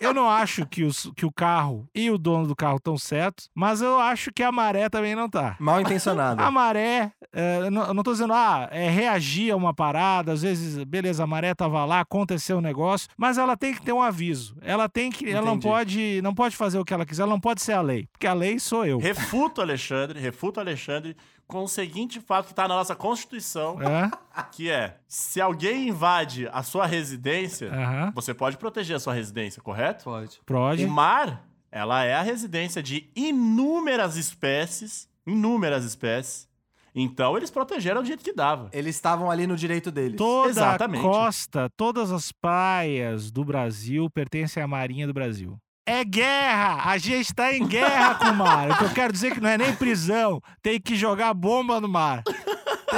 Eu 0.00 0.12
não 0.12 0.28
acho 0.28 0.66
que, 0.66 0.84
os, 0.84 1.10
que 1.16 1.24
o 1.24 1.32
carro 1.32 1.88
e 1.94 2.10
o 2.10 2.18
dono 2.18 2.46
do 2.46 2.54
carro 2.54 2.76
estão 2.76 2.98
certos, 2.98 3.48
mas 3.54 3.80
eu 3.80 3.98
acho 3.98 4.30
que 4.32 4.42
a 4.42 4.52
maré 4.52 4.90
também 4.90 5.14
não 5.14 5.30
tá. 5.30 5.56
Mal 5.58 5.80
intencionado. 5.80 6.42
A 6.42 6.50
maré, 6.50 7.10
é, 7.32 7.70
não, 7.70 7.94
não 7.94 8.02
tô 8.02 8.12
dizendo, 8.12 8.34
ah, 8.34 8.68
é 8.70 8.90
reagir 8.90 9.50
a 9.50 9.56
uma 9.56 9.72
parada, 9.72 10.32
às 10.32 10.42
vezes, 10.42 10.82
beleza, 10.84 11.24
a 11.24 11.26
maré 11.26 11.54
tava 11.54 11.86
lá, 11.86 12.00
aconteceu 12.00 12.58
um 12.58 12.60
negócio, 12.60 13.08
mas 13.16 13.38
ela 13.38 13.56
tem 13.56 13.72
que 13.72 13.80
ter 13.80 13.92
um 13.92 14.02
aviso. 14.02 14.54
Ela 14.60 14.90
tem 14.90 15.10
que, 15.10 15.30
ela 15.30 15.46
não 15.46 15.54
Entendi. 15.54 15.68
pode, 15.68 16.20
não 16.22 16.34
pode 16.34 16.54
fazer 16.54 16.78
o 16.78 16.84
que 16.84 16.92
ela 16.92 17.06
quiser, 17.06 17.22
ela 17.22 17.32
não 17.32 17.40
pode 17.40 17.62
ser 17.62 17.72
a 17.72 17.80
lei, 17.80 18.06
porque 18.12 18.26
a 18.26 18.34
lei 18.34 18.58
sou 18.58 18.84
eu. 18.84 18.98
Refuto 18.98 19.62
Alexandre, 19.62 20.20
refuto 20.20 20.60
Alexandre 20.60 21.16
com 21.46 21.62
o 21.62 21.68
seguinte 21.68 22.20
fato 22.20 22.48
que 22.48 22.54
tá 22.54 22.68
na 22.68 22.74
nossa 22.74 22.94
Constituição, 22.94 23.80
É? 23.80 24.10
que 24.42 24.70
é: 24.70 24.98
se 25.06 25.40
alguém 25.40 25.88
invade 25.88 26.48
a 26.52 26.62
sua 26.62 26.86
residência, 26.86 27.72
Aham. 27.72 28.12
você 28.14 28.34
pode 28.34 28.56
proteger 28.56 28.96
a 28.96 29.00
sua 29.00 29.14
residência, 29.14 29.62
correto? 29.62 30.04
Pode. 30.04 30.40
Pode. 30.44 30.84
O 30.84 30.90
mar, 30.90 31.46
ela 31.70 32.04
é 32.04 32.14
a 32.14 32.22
residência 32.22 32.82
de 32.82 33.10
inúmeras 33.14 34.16
espécies, 34.16 35.08
inúmeras 35.26 35.84
espécies. 35.84 36.48
Então 36.94 37.36
eles 37.36 37.50
protegeram 37.50 38.02
do 38.02 38.06
jeito 38.06 38.22
que 38.22 38.32
dava. 38.32 38.68
Eles 38.72 38.94
estavam 38.94 39.28
ali 39.30 39.46
no 39.46 39.56
direito 39.56 39.90
deles. 39.90 40.16
Toda 40.16 40.50
Exatamente. 40.50 41.00
a 41.00 41.02
costa, 41.02 41.70
todas 41.76 42.12
as 42.12 42.30
praias 42.30 43.32
do 43.32 43.44
Brasil 43.44 44.08
pertencem 44.08 44.62
à 44.62 44.66
Marinha 44.66 45.06
do 45.06 45.12
Brasil. 45.12 45.58
É 45.86 46.02
guerra! 46.02 46.90
A 46.90 46.96
gente 46.96 47.34
tá 47.34 47.52
em 47.52 47.66
guerra 47.66 48.14
com 48.14 48.24
o 48.26 48.34
mar. 48.34 48.70
O 48.70 48.78
que 48.78 48.84
eu 48.84 48.94
quero 48.94 49.12
dizer 49.12 49.26
é 49.26 49.30
que 49.32 49.40
não 49.40 49.50
é 49.50 49.58
nem 49.58 49.74
prisão. 49.74 50.40
Tem 50.62 50.80
que 50.80 50.96
jogar 50.96 51.34
bomba 51.34 51.78
no 51.78 51.88
mar. 51.88 52.22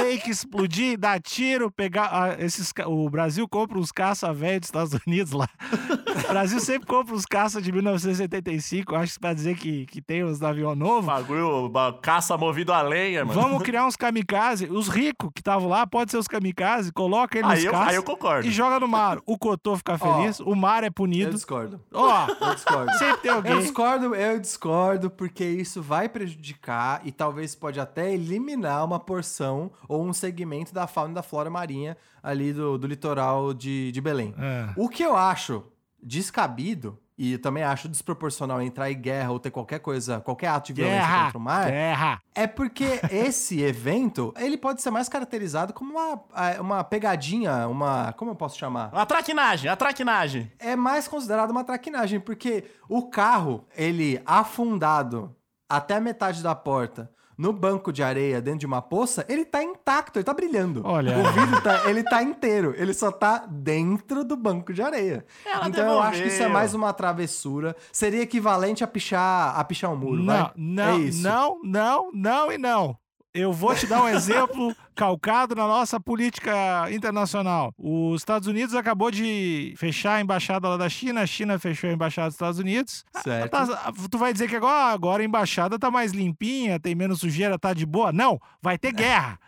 Tem 0.01 0.17
que 0.17 0.29
explodir, 0.31 0.97
dar 0.97 1.19
tiro, 1.19 1.71
pegar. 1.71 2.09
ah, 2.11 2.35
esses, 2.39 2.71
o 2.85 3.09
Brasil 3.09 3.47
compra 3.47 3.77
uns 3.79 3.91
caça 3.91 4.31
velhos 4.33 4.61
dos 4.61 4.67
Estados 4.69 4.99
Unidos 5.05 5.31
lá. 5.33 5.47
O 6.17 6.29
Brasil 6.29 6.59
sempre 6.59 6.87
compra 6.87 7.13
uns 7.15 7.25
caça 7.25 7.61
de 7.61 7.71
1975. 7.71 8.95
Acho 8.95 9.13
que 9.13 9.19
pra 9.19 9.33
dizer 9.33 9.55
que, 9.55 9.85
que 9.85 10.01
tem 10.01 10.23
uns 10.25 10.41
avião 10.41 10.75
novo. 10.75 11.05
Bagulho, 11.07 11.69
ba- 11.69 11.93
caça 12.01 12.35
movido 12.35 12.73
a 12.73 12.81
lenha, 12.81 13.23
mano. 13.23 13.39
Vamos 13.39 13.61
criar 13.63 13.85
uns 13.85 13.95
kamikaze. 13.95 14.65
Os 14.65 14.87
ricos 14.87 15.29
que 15.33 15.41
estavam 15.41 15.69
lá, 15.69 15.85
pode 15.85 16.09
ser 16.11 16.17
os 16.17 16.27
kamikaze, 16.27 16.91
coloca 16.91 17.37
ele 17.37 17.47
nos 17.47 17.59
Aí 17.59 17.65
eu, 17.65 17.71
caça 17.71 17.89
aí 17.91 17.95
eu 17.95 18.03
concordo. 18.03 18.47
e 18.47 18.51
joga 18.51 18.79
no 18.79 18.87
mar. 18.87 19.19
O 19.27 19.37
Cotô 19.37 19.77
fica 19.77 19.97
feliz, 19.97 20.39
o 20.39 20.55
mar 20.55 20.83
é 20.83 20.87
Eu 20.87 20.91
punido. 20.91 21.31
discordo. 21.31 21.79
Ó, 21.93 22.27
Eu 22.41 22.55
discordo. 22.55 22.91
sempre 22.97 23.17
tem 23.17 23.29
Eu 23.31 23.37
alguém. 23.37 23.59
discordo, 23.59 24.15
eu 24.15 24.39
discordo, 24.39 25.09
porque 25.11 25.45
isso 25.45 25.81
vai 25.83 26.09
prejudicar 26.09 27.01
e 27.05 27.11
talvez 27.11 27.53
pode 27.55 27.79
até 27.79 28.11
eliminar 28.11 28.83
uma 28.83 28.99
porção 28.99 29.71
ou 29.87 30.03
um 30.03 30.13
segmento 30.13 30.73
da 30.73 30.87
fauna 30.87 31.11
e 31.11 31.15
da 31.15 31.23
flora 31.23 31.49
marinha 31.49 31.97
ali 32.21 32.53
do, 32.53 32.77
do 32.77 32.87
litoral 32.87 33.53
de, 33.53 33.91
de 33.91 34.01
Belém. 34.01 34.33
É. 34.37 34.69
O 34.75 34.89
que 34.89 35.03
eu 35.03 35.15
acho 35.15 35.63
descabido, 36.01 36.99
e 37.17 37.37
também 37.37 37.63
acho 37.63 37.89
desproporcional 37.89 38.61
entrar 38.61 38.91
em 38.91 38.99
guerra 38.99 39.31
ou 39.31 39.39
ter 39.39 39.49
qualquer 39.49 39.79
coisa, 39.79 40.21
qualquer 40.21 40.47
ato 40.47 40.67
de 40.67 40.73
violência 40.73 41.01
Guerra, 41.01 41.25
contra 41.25 41.37
o 41.37 41.41
mar, 41.41 41.65
guerra. 41.65 42.21
é 42.35 42.45
porque 42.45 42.99
esse 43.11 43.61
evento, 43.61 44.33
ele 44.37 44.57
pode 44.57 44.81
ser 44.81 44.91
mais 44.91 45.09
caracterizado 45.09 45.73
como 45.73 45.91
uma, 45.91 46.23
uma 46.59 46.83
pegadinha, 46.83 47.67
uma... 47.67 48.13
como 48.13 48.31
eu 48.31 48.35
posso 48.35 48.57
chamar? 48.57 48.91
A 48.93 49.05
traquinagem, 49.05 49.69
a 49.69 49.75
traquinagem. 49.75 50.51
é 50.59 50.75
mais 50.75 51.07
considerado 51.07 51.49
uma 51.49 51.63
traquinagem, 51.63 52.19
porque 52.19 52.65
o 52.87 53.09
carro, 53.09 53.65
ele 53.75 54.21
afundado 54.25 55.35
até 55.67 55.95
a 55.95 56.01
metade 56.01 56.43
da 56.43 56.53
porta, 56.53 57.11
no 57.37 57.53
banco 57.53 57.93
de 57.93 58.01
areia 58.01 58.41
dentro 58.41 58.59
de 58.61 58.65
uma 58.65 58.81
poça, 58.81 59.25
ele 59.29 59.45
tá 59.45 59.61
intacto, 59.63 60.17
ele 60.17 60.23
tá 60.23 60.33
brilhando. 60.33 60.81
Olha. 60.83 61.17
O 61.19 61.31
vidro 61.33 61.61
tá, 61.61 61.89
ele 61.89 62.03
tá 62.03 62.23
inteiro, 62.23 62.73
ele 62.77 62.93
só 62.93 63.11
tá 63.11 63.45
dentro 63.47 64.23
do 64.23 64.35
banco 64.35 64.73
de 64.73 64.81
areia. 64.81 65.25
Ela 65.45 65.67
então 65.67 65.85
eu 65.93 66.01
acho 66.01 66.21
que 66.21 66.27
isso 66.27 66.35
é 66.37 66.39
devolveu. 66.39 66.53
mais 66.53 66.73
uma 66.73 66.91
travessura, 66.93 67.75
seria 67.91 68.21
equivalente 68.21 68.83
a 68.83 68.87
pichar, 68.87 69.57
a 69.59 69.63
pichar 69.63 69.91
um 69.91 69.95
muro, 69.95 70.23
Não, 70.23 70.33
vai? 70.43 70.51
não, 70.55 70.83
é 70.89 70.97
isso. 70.97 71.21
não, 71.23 71.59
não, 71.63 72.11
não 72.13 72.51
e 72.51 72.57
não. 72.57 72.97
Eu 73.37 73.53
vou 73.53 73.75
te 73.75 73.85
dar 73.85 74.01
um 74.03 74.07
exemplo 74.09 74.75
calcado 74.95 75.53
na 75.53 75.67
nossa 75.67 75.99
política 75.99 76.91
internacional. 76.91 77.73
Os 77.77 78.21
Estados 78.21 78.47
Unidos 78.47 78.73
acabou 78.73 79.11
de 79.11 79.73
fechar 79.77 80.15
a 80.15 80.21
embaixada 80.21 80.67
lá 80.67 80.75
da 80.77 80.89
China, 80.89 81.21
a 81.21 81.27
China 81.27 81.59
fechou 81.59 81.89
a 81.89 81.93
embaixada 81.93 82.27
dos 82.27 82.35
Estados 82.35 82.59
Unidos. 82.59 83.05
Certo. 83.23 83.51
Tá- 83.51 83.93
tu 84.09 84.17
vai 84.17 84.33
dizer 84.33 84.47
que 84.49 84.55
agora, 84.55 84.91
agora 84.91 85.21
a 85.21 85.25
embaixada 85.25 85.77
tá 85.77 85.91
mais 85.91 86.11
limpinha, 86.13 86.79
tem 86.79 86.95
menos 86.95 87.19
sujeira, 87.19 87.59
tá 87.59 87.73
de 87.73 87.85
boa? 87.85 88.11
Não, 88.11 88.39
vai 88.61 88.77
ter 88.77 88.91
guerra. 88.91 89.39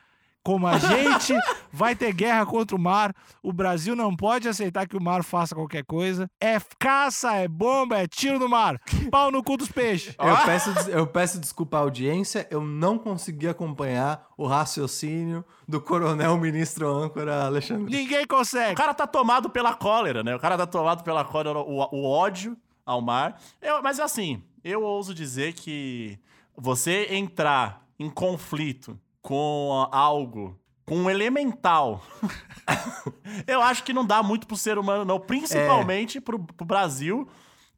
Como 0.44 0.66
a 0.66 0.78
gente 0.80 1.34
vai 1.72 1.96
ter 1.96 2.14
guerra 2.14 2.46
contra 2.46 2.76
o 2.76 2.80
mar, 2.80 3.14
o 3.44 3.52
Brasil 3.52 3.96
não 3.96 4.16
pode 4.16 4.48
aceitar 4.48 4.88
que 4.88 4.96
o 4.96 5.04
mar 5.04 5.24
faça 5.24 5.54
qualquer 5.54 5.84
coisa. 5.84 6.28
É 6.40 6.58
caça, 6.80 7.34
é 7.36 7.48
bomba, 7.48 7.98
é 8.00 8.08
tiro 8.08 8.40
no 8.40 8.48
mar. 8.50 8.80
Pau 9.12 9.30
no 9.32 9.44
cu 9.44 9.58
dos 9.58 9.70
peixes. 9.72 10.16
Eu, 10.18 10.38
peço, 10.46 10.90
eu 10.90 11.06
peço 11.08 11.40
desculpa 11.40 11.78
à 11.78 11.82
audiência, 11.82 12.48
eu 12.50 12.62
não 12.62 12.98
consegui 12.98 13.48
acompanhar 13.48 14.26
o 14.38 14.48
raciocínio 14.48 15.44
do 15.68 15.82
coronel 15.82 16.38
ministro 16.38 16.88
âncora 16.90 17.44
Alexandre. 17.46 17.96
Ninguém 17.96 18.24
O 18.24 18.28
consegue. 18.28 18.76
cara 18.76 18.94
tá 18.94 19.06
tomado 19.06 19.50
pela 19.50 19.74
cólera, 19.74 20.24
né? 20.24 20.36
O 20.36 20.40
cara 20.40 20.58
tá 20.58 20.66
tomado 20.66 21.04
pela 21.04 21.24
cólera, 21.26 21.60
o, 21.60 21.78
o 21.92 22.04
ódio 22.10 22.58
ao 22.86 23.02
mar. 23.02 23.40
Eu- 23.62 23.84
mas 23.84 24.00
assim, 24.00 24.42
eu 24.64 24.82
ouso 24.84 25.14
dizer 25.14 25.54
que 25.54 26.18
você 26.58 27.08
entrar 27.14 27.86
em 28.00 28.10
conflito 28.10 28.98
com 29.22 29.88
algo, 29.92 30.58
com 30.86 30.96
um 30.98 31.10
elemental, 31.10 32.02
eu 33.48 33.62
acho 33.62 33.84
que 33.84 33.94
não 33.94 34.06
dá 34.06 34.24
muito 34.24 34.48
pro 34.48 34.58
ser 34.58 34.78
humano, 34.78 35.06
não. 35.06 35.20
Principalmente 35.20 36.20
pro, 36.20 36.40
pro 36.40 36.66
Brasil. 36.66 37.28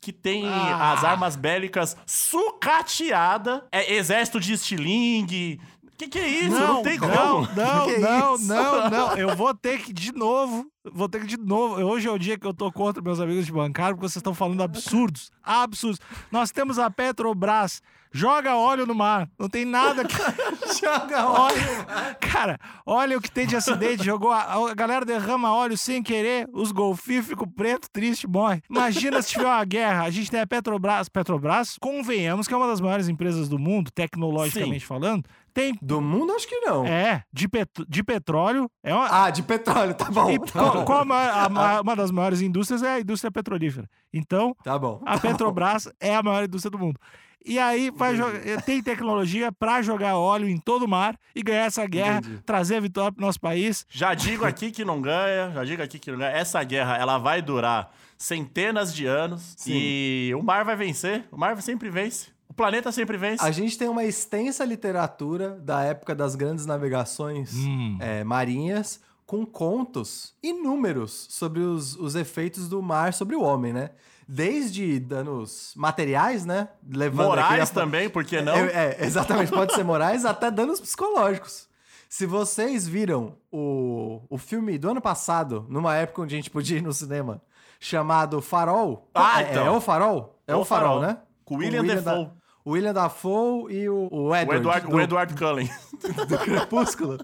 Que 0.03 0.12
tem 0.12 0.48
Ah. 0.50 0.93
as 0.93 1.03
armas 1.03 1.36
bélicas 1.36 1.95
sucateada, 2.07 3.67
é 3.71 3.93
exército 3.93 4.39
de 4.39 4.53
estilingue. 4.53 5.62
Que 6.01 6.08
que 6.08 6.17
é 6.17 6.27
isso? 6.27 6.60
Não, 6.60 6.81
tem 6.81 6.98
como. 6.98 7.13
Não, 7.13 7.41
não, 7.41 7.86
Que 7.86 8.00
não, 8.00 8.34
isso? 8.36 8.48
não, 8.48 8.89
não. 8.89 9.15
Eu 9.15 9.36
vou 9.36 9.53
ter 9.53 9.77
que, 9.77 9.93
de 9.93 10.12
novo, 10.12 10.65
vou 10.91 11.08
ter 11.08 11.22
que, 11.22 11.27
de 11.27 11.38
novo. 11.38 11.75
Hoje 11.84 12.08
é 12.08 12.12
o 12.12 12.17
dia 12.17 12.39
que 12.39 12.48
eu 12.48 12.55
tô 12.55 12.72
contra 12.72 13.03
meus 13.03 13.20
amigos 13.20 13.46
de 13.46 13.51
bancário, 13.51 13.96
porque 13.96 14.10
vocês 14.10 14.17
estão 14.17 14.34
falando 14.34 14.63
absurdos. 14.63 15.31
Absurdos. 15.43 16.00
Nós 16.31 16.50
temos 16.50 16.79
a 16.79 16.89
Petrobras. 16.89 17.84
Joga 18.13 18.58
óleo 18.58 18.86
no 18.86 18.93
mar. 18.93 19.29
Não 19.39 19.48
tem 19.48 19.63
nada 19.63 20.03
que. 20.03 20.15
Joga 20.81 21.29
Olha, 21.29 22.15
cara, 22.20 22.60
olha 22.86 23.17
o 23.17 23.22
que 23.22 23.31
tem 23.31 23.48
de 23.48 23.55
acidente. 23.55 24.03
Jogou 24.03 24.31
a, 24.31 24.70
a 24.70 24.74
galera 24.74 25.05
derrama 25.05 25.53
óleo 25.53 25.77
sem 25.77 26.03
querer, 26.03 26.48
os 26.51 26.74
golfinhos 26.74 27.25
ficam 27.25 27.48
preto, 27.48 27.88
triste, 27.89 28.27
morre. 28.27 28.62
Imagina 28.70 29.22
se 29.22 29.29
tiver 29.29 29.46
uma 29.46 29.63
guerra. 29.63 30.03
A 30.03 30.10
gente 30.10 30.29
tem 30.29 30.41
a 30.41 30.48
Petrobras. 30.48 31.08
Petrobras, 31.08 31.77
convenhamos 31.79 32.48
que 32.48 32.53
é 32.53 32.58
uma 32.58 32.67
das 32.67 32.81
maiores 32.81 33.08
empresas 33.08 33.48
do 33.48 33.58
mundo, 33.58 33.89
tecnologicamente 33.91 34.86
falando. 34.86 35.24
Tem. 35.53 35.77
Do 35.81 36.00
mundo, 36.01 36.31
acho 36.34 36.48
que 36.48 36.60
não. 36.62 36.86
É, 36.86 37.24
de, 37.31 37.48
pet- 37.48 37.86
de 37.88 38.03
petróleo. 38.03 38.70
É 38.84 38.93
uma, 38.93 39.25
Ah, 39.25 39.29
de 39.29 39.43
petróleo, 39.43 39.93
tá 39.93 40.05
bom. 40.05 40.29
e 40.29 40.39
tá 40.39 40.51
qual, 40.51 40.74
bom. 40.74 40.86
qual 40.86 41.00
a 41.01 41.05
maior- 41.05 41.34
a 41.46 41.50
ma- 41.50 41.81
uma 41.81 41.96
das 41.96 42.12
maiores 42.12 42.41
indústrias 42.41 42.81
é 42.84 42.96
a 42.96 43.00
indústria 43.00 43.31
petrolífera. 43.31 43.89
Então, 44.13 44.55
Tá 44.63 44.77
bom. 44.79 45.01
a 45.05 45.17
Petrobras 45.20 45.89
é 46.00 46.15
a 46.15 46.24
maior 46.24 46.43
indústria 46.43 46.72
do 46.72 46.79
mundo. 46.79 47.00
E 47.43 47.58
aí 47.58 47.89
vai 47.89 48.15
jogar- 48.15 48.62
tem 48.63 48.84
tecnologia 48.84 49.51
para 49.51 49.81
jogar 49.81 50.15
óleo 50.15 50.48
em 50.48 50.58
todo 50.60 50.84
o 50.84 50.88
mar 50.88 51.17
e 51.36 51.41
ganhar 51.41 51.65
essa 51.65 51.86
guerra, 51.88 52.20
Entendi. 52.20 52.39
trazer 52.46 52.75
a 52.75 52.79
vitória 52.79 53.12
pro 53.12 53.25
nosso 53.25 53.39
país. 53.39 53.84
Já 53.89 54.13
digo 54.13 54.46
aqui 54.46 54.70
que 54.70 54.86
não 54.86 55.01
ganha, 55.01 55.50
já 55.51 55.63
digo 55.63 55.81
aqui 55.81 55.98
que 55.98 56.12
não 56.12 56.20
ganha. 56.20 56.29
Essa 56.38 56.63
guerra, 56.63 56.98
ela 56.98 57.17
vai 57.17 57.41
durar 57.41 57.91
centenas 58.15 58.93
de 58.93 59.08
anos 59.08 59.55
Sim. 59.58 59.72
e 59.74 60.31
o 60.36 60.43
mar 60.43 60.63
vai 60.63 60.75
vencer. 60.75 61.25
O 61.31 61.38
mar 61.38 61.60
sempre 61.63 61.89
vence. 61.89 62.27
O 62.51 62.53
planeta 62.53 62.91
sempre 62.91 63.15
vence. 63.17 63.41
A 63.46 63.50
gente 63.50 63.77
tem 63.77 63.88
uma 63.88 64.03
extensa 64.03 64.65
literatura 64.65 65.51
da 65.51 65.81
época 65.84 66.13
das 66.13 66.36
grandes 66.36 66.65
navegações 66.65 67.53
Hum. 67.55 67.98
é, 68.01 68.25
marinhas 68.25 69.00
com 69.25 69.46
contos 69.46 70.34
inúmeros 70.43 71.27
sobre 71.29 71.62
os, 71.62 71.96
os 71.96 72.13
efeitos 72.13 72.67
do 72.67 72.81
mar 72.81 73.13
sobre 73.13 73.38
o 73.38 73.41
homem, 73.41 73.72
né? 73.72 73.91
Desde 74.27 75.00
danos 75.00 75.72
materiais, 75.77 76.46
né? 76.46 76.67
Levando 76.86 77.27
Morais 77.27 77.72
a- 77.72 77.74
também, 77.74 78.10
por 78.10 78.25
que 78.25 78.41
não? 78.41 78.53
É, 78.53 78.98
é, 79.00 79.05
exatamente, 79.05 79.50
pode 79.50 79.74
ser 79.74 79.86
morais, 79.86 80.25
até 80.25 80.51
danos 80.51 80.81
psicológicos. 80.81 81.70
Se 82.10 82.25
vocês 82.25 82.86
viram 82.86 83.38
o, 83.50 84.22
o 84.29 84.38
filme 84.38 84.77
do 84.77 84.89
ano 84.89 85.00
passado, 85.01 85.65
numa 85.70 85.96
época 85.96 86.22
onde 86.24 86.36
a 86.36 86.38
gente 86.38 86.50
podia 86.50 86.79
ir 86.79 86.81
no 86.84 86.91
cinema, 86.91 87.41
chamado 87.79 88.41
Farol. 88.41 89.10
Ah, 89.15 89.41
é, 89.41 89.51
então. 89.51 89.65
é 89.67 89.72
o 89.72 89.79
Farol? 89.79 90.38
É 90.46 90.53
o, 90.53 90.60
O 90.60 90.65
Farol, 90.65 91.00
Farol. 91.00 91.01
né? 91.01 91.17
Com 91.46 91.55
William 91.55 91.84
Dafoe. 91.86 92.25
Da, 92.25 92.31
o 92.63 92.72
William 92.72 92.94
Dafoe 92.94 93.74
e 93.74 93.89
o, 93.89 94.08
o 94.12 94.27
O 94.30 94.36
Edward, 94.36 94.62
Edward, 94.62 94.88
do, 94.88 94.96
o 94.96 95.01
Edward 95.01 95.36
Cullen. 95.36 95.70
do 96.27 96.38
Crepúsculo. 96.38 97.18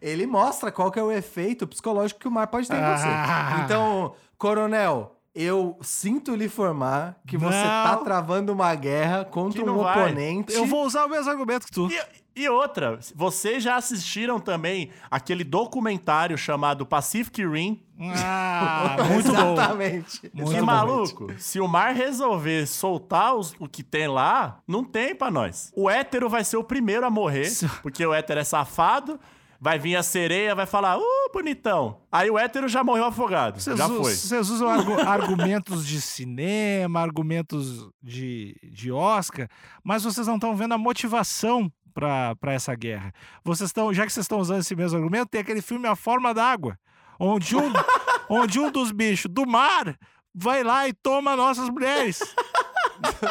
Ele 0.00 0.26
mostra 0.26 0.70
qual 0.72 0.90
que 0.90 0.98
é 0.98 1.02
o 1.02 1.10
efeito 1.10 1.66
psicológico 1.66 2.20
que 2.20 2.28
o 2.28 2.30
mar 2.30 2.46
pode 2.46 2.68
ter 2.68 2.76
em 2.76 2.80
você. 2.80 3.06
Ah. 3.06 3.62
Então, 3.64 4.14
coronel, 4.38 5.16
eu 5.34 5.76
sinto 5.82 6.34
lhe 6.36 6.44
informar 6.44 7.16
que 7.26 7.36
você 7.36 7.56
Não. 7.56 7.84
tá 7.84 7.96
travando 8.04 8.52
uma 8.52 8.74
guerra 8.74 9.24
contra 9.24 9.64
um 9.64 9.78
vai. 9.78 10.04
oponente. 10.04 10.54
Eu 10.54 10.64
vou 10.66 10.84
usar 10.86 11.04
o 11.06 11.08
mesmo 11.08 11.30
argumento 11.30 11.66
que 11.66 11.72
tu. 11.72 11.88
E, 11.90 12.00
e 12.36 12.48
outra, 12.48 12.98
vocês 13.14 13.62
já 13.62 13.76
assistiram 13.76 14.40
também 14.40 14.90
aquele 15.10 15.44
documentário 15.44 16.36
chamado 16.36 16.84
Pacific 16.84 17.46
Rim? 17.46 17.80
Ah, 18.00 18.96
muito 19.08 19.32
bom. 19.32 19.52
Exatamente. 19.52 20.20
Que 20.30 20.60
maluco, 20.60 21.32
se 21.38 21.60
o 21.60 21.68
mar 21.68 21.94
resolver 21.94 22.66
soltar 22.66 23.34
os- 23.36 23.54
o 23.58 23.68
que 23.68 23.82
tem 23.82 24.08
lá, 24.08 24.58
não 24.66 24.82
tem 24.84 25.14
pra 25.14 25.30
nós. 25.30 25.72
O 25.76 25.88
hétero 25.88 26.28
vai 26.28 26.42
ser 26.44 26.56
o 26.56 26.64
primeiro 26.64 27.06
a 27.06 27.10
morrer, 27.10 27.48
porque 27.82 28.04
o 28.04 28.12
hétero 28.12 28.40
é 28.40 28.44
safado. 28.44 29.18
Vai 29.60 29.78
vir 29.78 29.96
a 29.96 30.02
sereia, 30.02 30.54
vai 30.54 30.66
falar, 30.66 30.98
uh, 30.98 31.02
bonitão. 31.32 31.96
Aí 32.12 32.28
o 32.28 32.38
hétero 32.38 32.68
já 32.68 32.84
morreu 32.84 33.06
afogado. 33.06 33.58
Vocês, 33.58 33.78
já 33.78 33.88
foi. 33.88 34.12
vocês 34.14 34.50
usam 34.50 34.68
argu- 34.68 35.00
argumentos 35.08 35.86
de 35.86 36.02
cinema, 36.02 37.00
argumentos 37.00 37.88
de, 38.02 38.54
de 38.62 38.92
Oscar, 38.92 39.48
mas 39.82 40.04
vocês 40.04 40.26
não 40.26 40.34
estão 40.34 40.54
vendo 40.54 40.74
a 40.74 40.78
motivação 40.78 41.72
para 41.94 42.52
essa 42.52 42.74
guerra. 42.74 43.12
Vocês 43.44 43.68
estão, 43.70 43.94
já 43.94 44.04
que 44.04 44.12
vocês 44.12 44.24
estão 44.24 44.38
usando 44.40 44.60
esse 44.60 44.74
mesmo 44.74 44.98
argumento, 44.98 45.28
tem 45.30 45.40
aquele 45.40 45.62
filme 45.62 45.86
A 45.86 45.94
Forma 45.96 46.34
d'Água, 46.34 46.76
onde 47.18 47.56
um, 47.56 47.72
onde 48.28 48.58
um 48.58 48.70
dos 48.70 48.90
bichos 48.90 49.30
do 49.30 49.46
mar 49.46 49.96
vai 50.34 50.62
lá 50.64 50.88
e 50.88 50.92
toma 50.92 51.36
nossas 51.36 51.68
mulheres. 51.70 52.18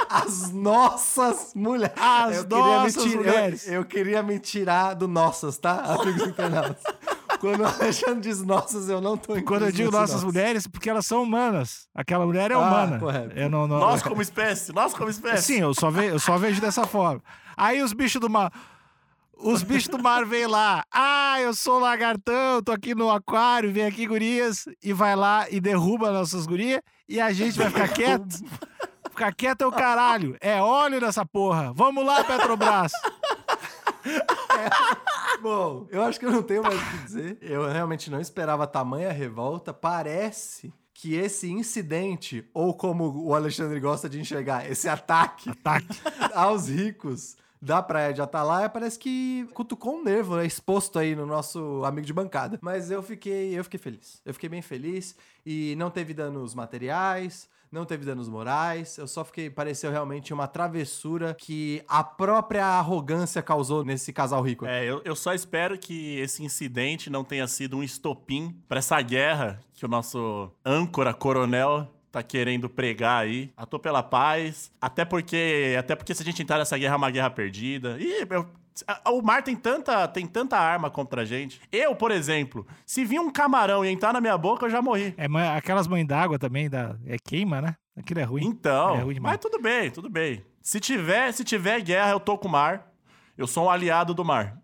As 0.09 0.51
nossas 0.51 1.53
mulheres. 1.55 1.93
As 1.99 2.37
eu 2.37 2.45
queria 2.45 2.63
me 2.63 2.73
nossas 2.83 3.03
tira- 3.03 3.13
eu- 3.15 3.17
mulheres. 3.23 3.67
Eu, 3.67 3.85
queria 3.85 4.23
me 4.23 4.39
tirar 4.39 4.93
do 4.93 5.07
nossas, 5.07 5.57
tá? 5.57 5.95
Amigos 5.99 6.27
internautas. 6.27 6.83
Quando 7.39 7.61
o 7.61 7.65
Alexandre 7.65 8.21
diz 8.21 8.41
nossas, 8.41 8.87
eu 8.89 9.01
não 9.01 9.17
tô 9.17 9.33
Quando 9.43 9.65
eu 9.65 9.71
digo 9.71 9.89
nesse 9.91 9.99
nossas 10.01 10.23
mulheres, 10.23 10.65
porque 10.67 10.89
elas 10.89 11.05
são 11.05 11.23
humanas. 11.23 11.87
Aquela 11.93 12.25
mulher 12.25 12.51
é 12.51 12.53
Ah, 12.53 12.59
humana. 12.59 12.99
correto. 12.99 13.37
Eu 13.37 13.49
não, 13.49 13.67
não, 13.67 13.79
Nós 13.79 14.01
como 14.01 14.21
espécie, 14.21 14.71
nós 14.73 14.93
como 14.93 15.09
espécie. 15.09 15.43
Sim, 15.43 15.59
eu 15.61 15.73
só, 15.73 15.89
ve- 15.89 16.11
eu 16.11 16.19
só 16.19 16.37
vejo 16.37 16.61
dessa 16.61 16.85
forma. 16.87 17.21
Aí 17.55 17.81
os 17.81 17.93
bichos 17.93 18.19
do 18.19 18.29
mar. 18.29 18.51
Os 19.35 19.63
bichos 19.63 19.89
do 19.89 20.01
mar 20.01 20.25
vêm 20.25 20.47
lá. 20.47 20.85
Ah, 20.91 21.41
eu 21.41 21.53
sou 21.53 21.79
lagartão, 21.79 22.61
tô 22.63 22.71
aqui 22.71 22.95
no 22.95 23.09
aquário, 23.09 23.73
vem 23.73 23.85
aqui, 23.85 24.07
gurias, 24.07 24.65
e 24.81 24.93
vai 24.93 25.15
lá 25.15 25.49
e 25.49 25.59
derruba 25.59 26.11
nossas 26.11 26.45
gurias, 26.45 26.81
e 27.09 27.19
a 27.19 27.33
gente 27.33 27.57
vai 27.57 27.69
ficar 27.69 27.89
quieto. 27.89 28.39
Ficar 29.09 29.33
quieto 29.33 29.61
é 29.63 29.67
o 29.67 29.71
caralho. 29.71 30.35
É 30.41 30.59
óleo 30.59 30.99
nessa 30.99 31.23
porra. 31.23 31.71
Vamos 31.73 32.03
lá, 32.03 32.23
Petrobras. 32.23 32.91
Bom, 35.41 35.87
eu 35.91 36.01
acho 36.01 36.19
que 36.19 36.25
eu 36.25 36.31
não 36.31 36.41
tenho 36.41 36.63
mais 36.63 36.75
o 36.75 36.85
que 36.85 36.97
dizer. 37.03 37.37
Eu 37.41 37.69
realmente 37.69 38.09
não 38.09 38.19
esperava 38.19 38.65
tamanha 38.65 39.11
revolta. 39.11 39.71
Parece 39.71 40.73
que 40.93 41.15
esse 41.15 41.51
incidente, 41.51 42.49
ou 42.53 42.73
como 42.73 43.25
o 43.25 43.35
Alexandre 43.35 43.79
gosta 43.79 44.09
de 44.09 44.19
enxergar, 44.19 44.69
esse 44.69 44.87
ataque 44.89 45.49
Ataque. 45.49 46.01
aos 46.33 46.69
ricos 46.69 47.35
da 47.63 47.81
praia 47.81 48.13
de 48.13 48.21
Atalaia, 48.21 48.67
parece 48.67 48.99
que 48.99 49.47
cutucou 49.53 49.95
um 49.95 50.03
nervo, 50.03 50.35
né? 50.35 50.45
Exposto 50.45 50.99
aí 50.99 51.15
no 51.15 51.25
nosso 51.25 51.81
amigo 51.85 52.05
de 52.05 52.11
bancada. 52.11 52.59
Mas 52.61 52.91
eu 52.91 53.01
fiquei, 53.01 53.57
eu 53.57 53.63
fiquei 53.63 53.79
feliz. 53.79 54.21
Eu 54.25 54.33
fiquei 54.33 54.49
bem 54.49 54.61
feliz 54.61 55.15
e 55.45 55.73
não 55.77 55.89
teve 55.89 56.13
danos 56.13 56.53
materiais. 56.53 57.47
Não 57.71 57.85
teve 57.85 58.05
danos 58.05 58.29
morais, 58.29 58.99
eu 58.99 59.07
só 59.07 59.25
fiquei. 59.25 59.49
Pareceu 59.49 59.89
realmente 59.89 60.31
uma 60.31 60.47
travessura 60.47 61.33
que 61.33 61.83
a 61.87 62.03
própria 62.03 62.63
arrogância 62.63 63.41
causou 63.41 63.83
nesse 63.83 64.13
casal 64.13 64.43
rico. 64.43 64.67
É, 64.67 64.85
eu, 64.85 65.01
eu 65.03 65.15
só 65.15 65.33
espero 65.33 65.75
que 65.75 66.19
esse 66.19 66.43
incidente 66.43 67.09
não 67.09 67.23
tenha 67.23 67.47
sido 67.47 67.77
um 67.77 67.81
estopim 67.81 68.55
pra 68.69 68.77
essa 68.77 69.01
guerra 69.01 69.59
que 69.73 69.83
o 69.83 69.89
nosso 69.89 70.51
âncora 70.63 71.15
coronel 71.15 71.91
tá 72.13 72.21
querendo 72.21 72.69
pregar 72.69 73.23
aí. 73.23 73.51
A 73.57 73.65
tô 73.65 73.79
pela 73.79 74.03
paz. 74.03 74.71
Até 74.79 75.03
porque, 75.03 75.75
até 75.77 75.95
porque 75.95 76.13
se 76.13 76.21
a 76.21 76.25
gente 76.25 76.41
entrar 76.43 76.59
nessa 76.59 76.77
guerra 76.77 76.93
é 76.93 76.97
uma 76.97 77.09
guerra 77.09 77.29
perdida. 77.31 77.97
Eu- 77.99 78.47
a- 78.87 79.11
o 79.11 79.21
mar 79.23 79.41
tem 79.41 79.55
tanta, 79.55 80.07
tem 80.07 80.27
tanta 80.27 80.55
arma 80.57 80.91
contra 80.91 81.23
a 81.23 81.25
gente. 81.25 81.59
Eu, 81.71 81.95
por 81.95 82.11
exemplo, 82.11 82.65
se 82.85 83.03
vir 83.03 83.19
um 83.19 83.31
camarão 83.31 83.83
e 83.83 83.89
entrar 83.89 84.13
na 84.13 84.21
minha 84.21 84.37
boca, 84.37 84.65
eu 84.65 84.69
já 84.69 84.79
morri. 84.79 85.15
É, 85.17 85.25
aquelas 85.57 85.87
mães 85.87 86.05
d'água 86.05 86.37
também, 86.37 86.69
da, 86.69 86.95
é 87.07 87.17
queima, 87.17 87.59
né? 87.61 87.75
Aquilo 87.97 88.19
é 88.19 88.23
ruim. 88.23 88.45
Então, 88.45 88.95
É 88.95 89.01
ruim 89.01 89.19
mas 89.19 89.37
tudo 89.39 89.59
bem, 89.59 89.89
tudo 89.89 90.09
bem. 90.09 90.43
Se 90.61 90.79
tiver, 90.79 91.31
se 91.31 91.43
tiver 91.43 91.81
guerra, 91.81 92.11
eu 92.11 92.19
tô 92.19 92.37
com 92.37 92.47
o 92.47 92.51
mar. 92.51 92.91
Eu 93.35 93.47
sou 93.47 93.65
um 93.65 93.69
aliado 93.71 94.13
do 94.13 94.23
mar. 94.23 94.57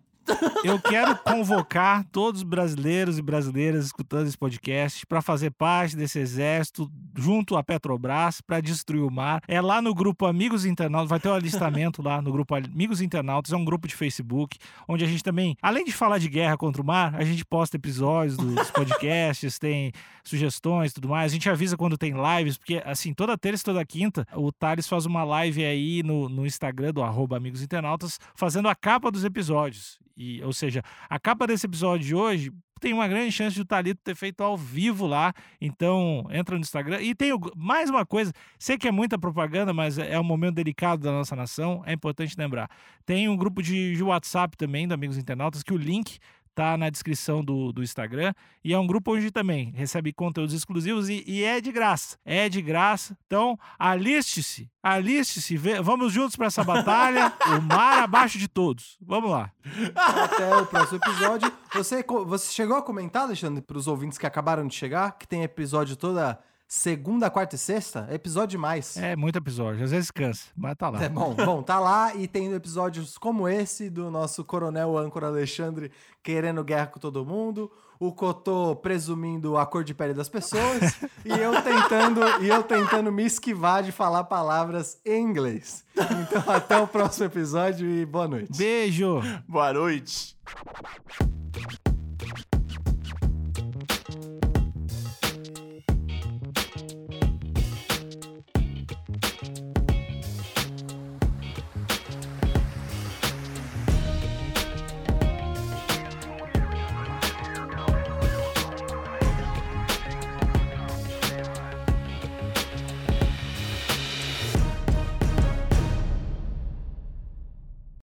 Eu 0.64 0.80
quero 0.80 1.16
convocar 1.18 2.06
todos 2.12 2.42
os 2.42 2.44
brasileiros 2.44 3.18
e 3.18 3.22
brasileiras 3.22 3.86
escutando 3.86 4.28
esse 4.28 4.38
podcast 4.38 5.06
para 5.06 5.22
fazer 5.22 5.52
parte 5.52 5.96
desse 5.96 6.20
exército 6.20 6.92
junto 7.16 7.58
à 7.58 7.64
Petrobras 7.64 8.42
para 8.42 8.62
destruir 8.62 9.04
o 9.04 9.12
mar. 9.12 9.42
É 9.48 9.62
lá 9.62 9.82
no 9.82 9.94
grupo 9.94 10.26
Amigos 10.26 10.66
Internautas, 10.66 11.10
vai 11.10 11.20
ter 11.20 11.30
um 11.30 11.34
alistamento 11.34 12.02
lá 12.02 12.22
no 12.22 12.32
grupo 12.32 12.56
Amigos 12.56 13.02
Internautas, 13.02 13.52
é 13.52 13.58
um 13.58 13.66
grupo 13.66 13.88
de 13.88 13.96
Facebook, 13.96 14.58
onde 14.88 15.04
a 15.04 15.08
gente 15.08 15.24
também, 15.24 15.56
além 15.62 15.86
de 15.86 15.92
falar 15.92 16.18
de 16.18 16.30
guerra 16.30 16.58
contra 16.58 16.82
o 16.82 16.86
mar, 16.86 17.16
a 17.16 17.24
gente 17.24 17.46
posta 17.46 17.78
episódios 17.78 18.38
dos 18.38 18.72
podcasts, 18.72 19.60
tem 19.60 19.92
sugestões 20.24 20.92
e 20.92 20.96
tudo 20.96 21.10
mais. 21.10 21.32
A 21.32 21.34
gente 21.34 21.50
avisa 21.50 21.78
quando 21.78 21.98
tem 21.98 22.14
lives, 22.14 22.58
porque 22.58 22.82
assim, 22.86 23.14
toda 23.14 23.38
terça 23.38 23.64
e 23.64 23.66
toda 23.66 23.86
quinta, 23.86 24.28
o 24.36 24.52
Thales 24.52 24.88
faz 24.88 25.06
uma 25.06 25.24
live 25.24 25.64
aí 25.64 26.04
no, 26.04 26.30
no 26.30 26.46
Instagram 26.46 26.94
do 26.94 27.02
arroba 27.02 27.38
Amigos 27.38 27.62
Internautas, 27.62 28.20
fazendo 28.36 28.68
a 28.68 28.76
capa 28.76 29.12
dos 29.12 29.24
episódios. 29.24 30.00
E, 30.20 30.44
ou 30.44 30.52
seja, 30.52 30.84
a 31.10 31.18
capa 31.18 31.48
desse 31.48 31.66
episódio 31.66 32.06
de 32.06 32.14
hoje 32.14 32.52
tem 32.80 32.94
uma 32.94 33.08
grande 33.08 33.32
chance 33.32 33.56
de 33.56 33.62
o 33.62 33.66
Thalito 33.66 34.02
ter 34.04 34.16
feito 34.16 34.42
ao 34.42 34.58
vivo 34.58 35.08
lá. 35.08 35.34
Então, 35.62 36.28
entra 36.30 36.56
no 36.56 36.62
Instagram. 36.62 37.02
E 37.02 37.16
tem 37.16 37.32
mais 37.56 37.90
uma 37.90 38.06
coisa, 38.06 38.34
sei 38.58 38.78
que 38.78 38.88
é 38.88 38.92
muita 38.92 39.18
propaganda, 39.18 39.74
mas 39.74 39.98
é 39.98 40.20
um 40.20 40.24
momento 40.24 40.56
delicado 40.56 41.02
da 41.02 41.12
nossa 41.12 41.36
nação, 41.36 41.84
é 41.86 41.94
importante 41.94 42.36
lembrar. 42.38 42.70
Tem 43.06 43.30
um 43.30 43.38
grupo 43.38 43.62
de, 43.62 43.96
de 43.96 44.04
WhatsApp 44.04 44.58
também, 44.58 44.88
do 44.88 44.94
Amigos 44.94 45.18
Internautas, 45.18 45.64
que 45.64 45.74
o 45.74 45.78
link 45.78 46.20
tá 46.60 46.78
na 46.78 46.90
descrição 46.90 47.42
do, 47.42 47.72
do 47.72 47.82
Instagram. 47.82 48.34
E 48.62 48.74
é 48.74 48.78
um 48.78 48.86
grupo 48.86 49.16
onde 49.16 49.32
também 49.32 49.72
recebe 49.72 50.12
conteúdos 50.12 50.54
exclusivos 50.54 51.08
e, 51.08 51.24
e 51.26 51.42
é 51.42 51.62
de 51.62 51.72
graça. 51.72 52.18
É 52.26 52.50
de 52.50 52.62
graça. 52.62 53.18
Então, 53.26 53.58
aliste-se, 53.78 54.70
aliste-se. 54.84 55.56
Vamos 55.56 56.12
juntos 56.12 56.36
para 56.36 56.48
essa 56.48 56.62
batalha. 56.62 57.32
o 57.58 57.62
mar 57.62 58.04
abaixo 58.04 58.38
de 58.38 58.50
todos. 58.50 58.98
Vamos 59.02 59.32
lá. 59.32 59.50
Até 59.96 60.58
o 60.58 60.66
próximo 60.66 61.00
episódio. 61.02 61.50
Você, 61.74 62.04
você 62.26 62.52
chegou 62.52 62.76
a 62.76 62.82
comentar, 62.82 63.24
Alexandre, 63.24 63.62
para 63.62 63.78
os 63.78 63.88
ouvintes 63.88 64.18
que 64.18 64.28
acabaram 64.28 64.68
de 64.68 64.76
chegar, 64.76 65.18
que 65.18 65.26
tem 65.26 65.44
episódio 65.44 65.96
toda 65.96 66.38
segunda, 66.70 67.32
quarta 67.32 67.56
e 67.56 67.58
sexta? 67.58 68.08
É 68.10 68.14
episódio 68.14 68.50
demais. 68.50 68.96
É 68.96 69.16
muito 69.16 69.38
episódio, 69.38 69.84
às 69.84 69.90
vezes 69.90 70.12
cansa, 70.12 70.46
mas 70.56 70.76
tá 70.78 70.88
lá. 70.88 71.04
É 71.04 71.10
bom, 71.10 71.34
bom, 71.34 71.64
tá 71.64 71.80
lá 71.80 72.14
e 72.16 72.28
tem 72.28 72.54
episódios 72.54 73.18
como 73.18 73.50
esse 73.50 73.90
do 73.90 74.12
nosso 74.12 74.46
coronel 74.46 74.96
âncora 74.96 75.28
Alexandre 75.28 75.92
querendo 76.22 76.64
guerra 76.64 76.86
com 76.86 77.00
todo 77.00 77.26
mundo, 77.26 77.72
o 78.00 78.14
Cotô 78.14 78.76
presumindo 78.76 79.58
a 79.58 79.66
cor 79.66 79.84
de 79.84 79.96
pele 79.96 80.14
das 80.14 80.30
pessoas 80.30 81.02
e 81.26 81.32
eu 81.32 81.60
tentando 81.64 82.22
e 82.44 82.48
eu 82.48 82.62
tentando 82.62 83.12
me 83.12 83.26
esquivar 83.26 83.82
de 83.82 83.92
falar 83.92 84.26
palavras 84.26 85.02
em 85.04 85.24
inglês. 85.24 85.84
Então 85.98 86.54
até 86.54 86.78
o 86.78 86.88
próximo 86.88 87.26
episódio 87.26 87.90
e 87.90 88.06
boa 88.06 88.28
noite. 88.28 88.56
Beijo! 88.56 89.22
Boa 89.48 89.74
noite. 89.74 90.38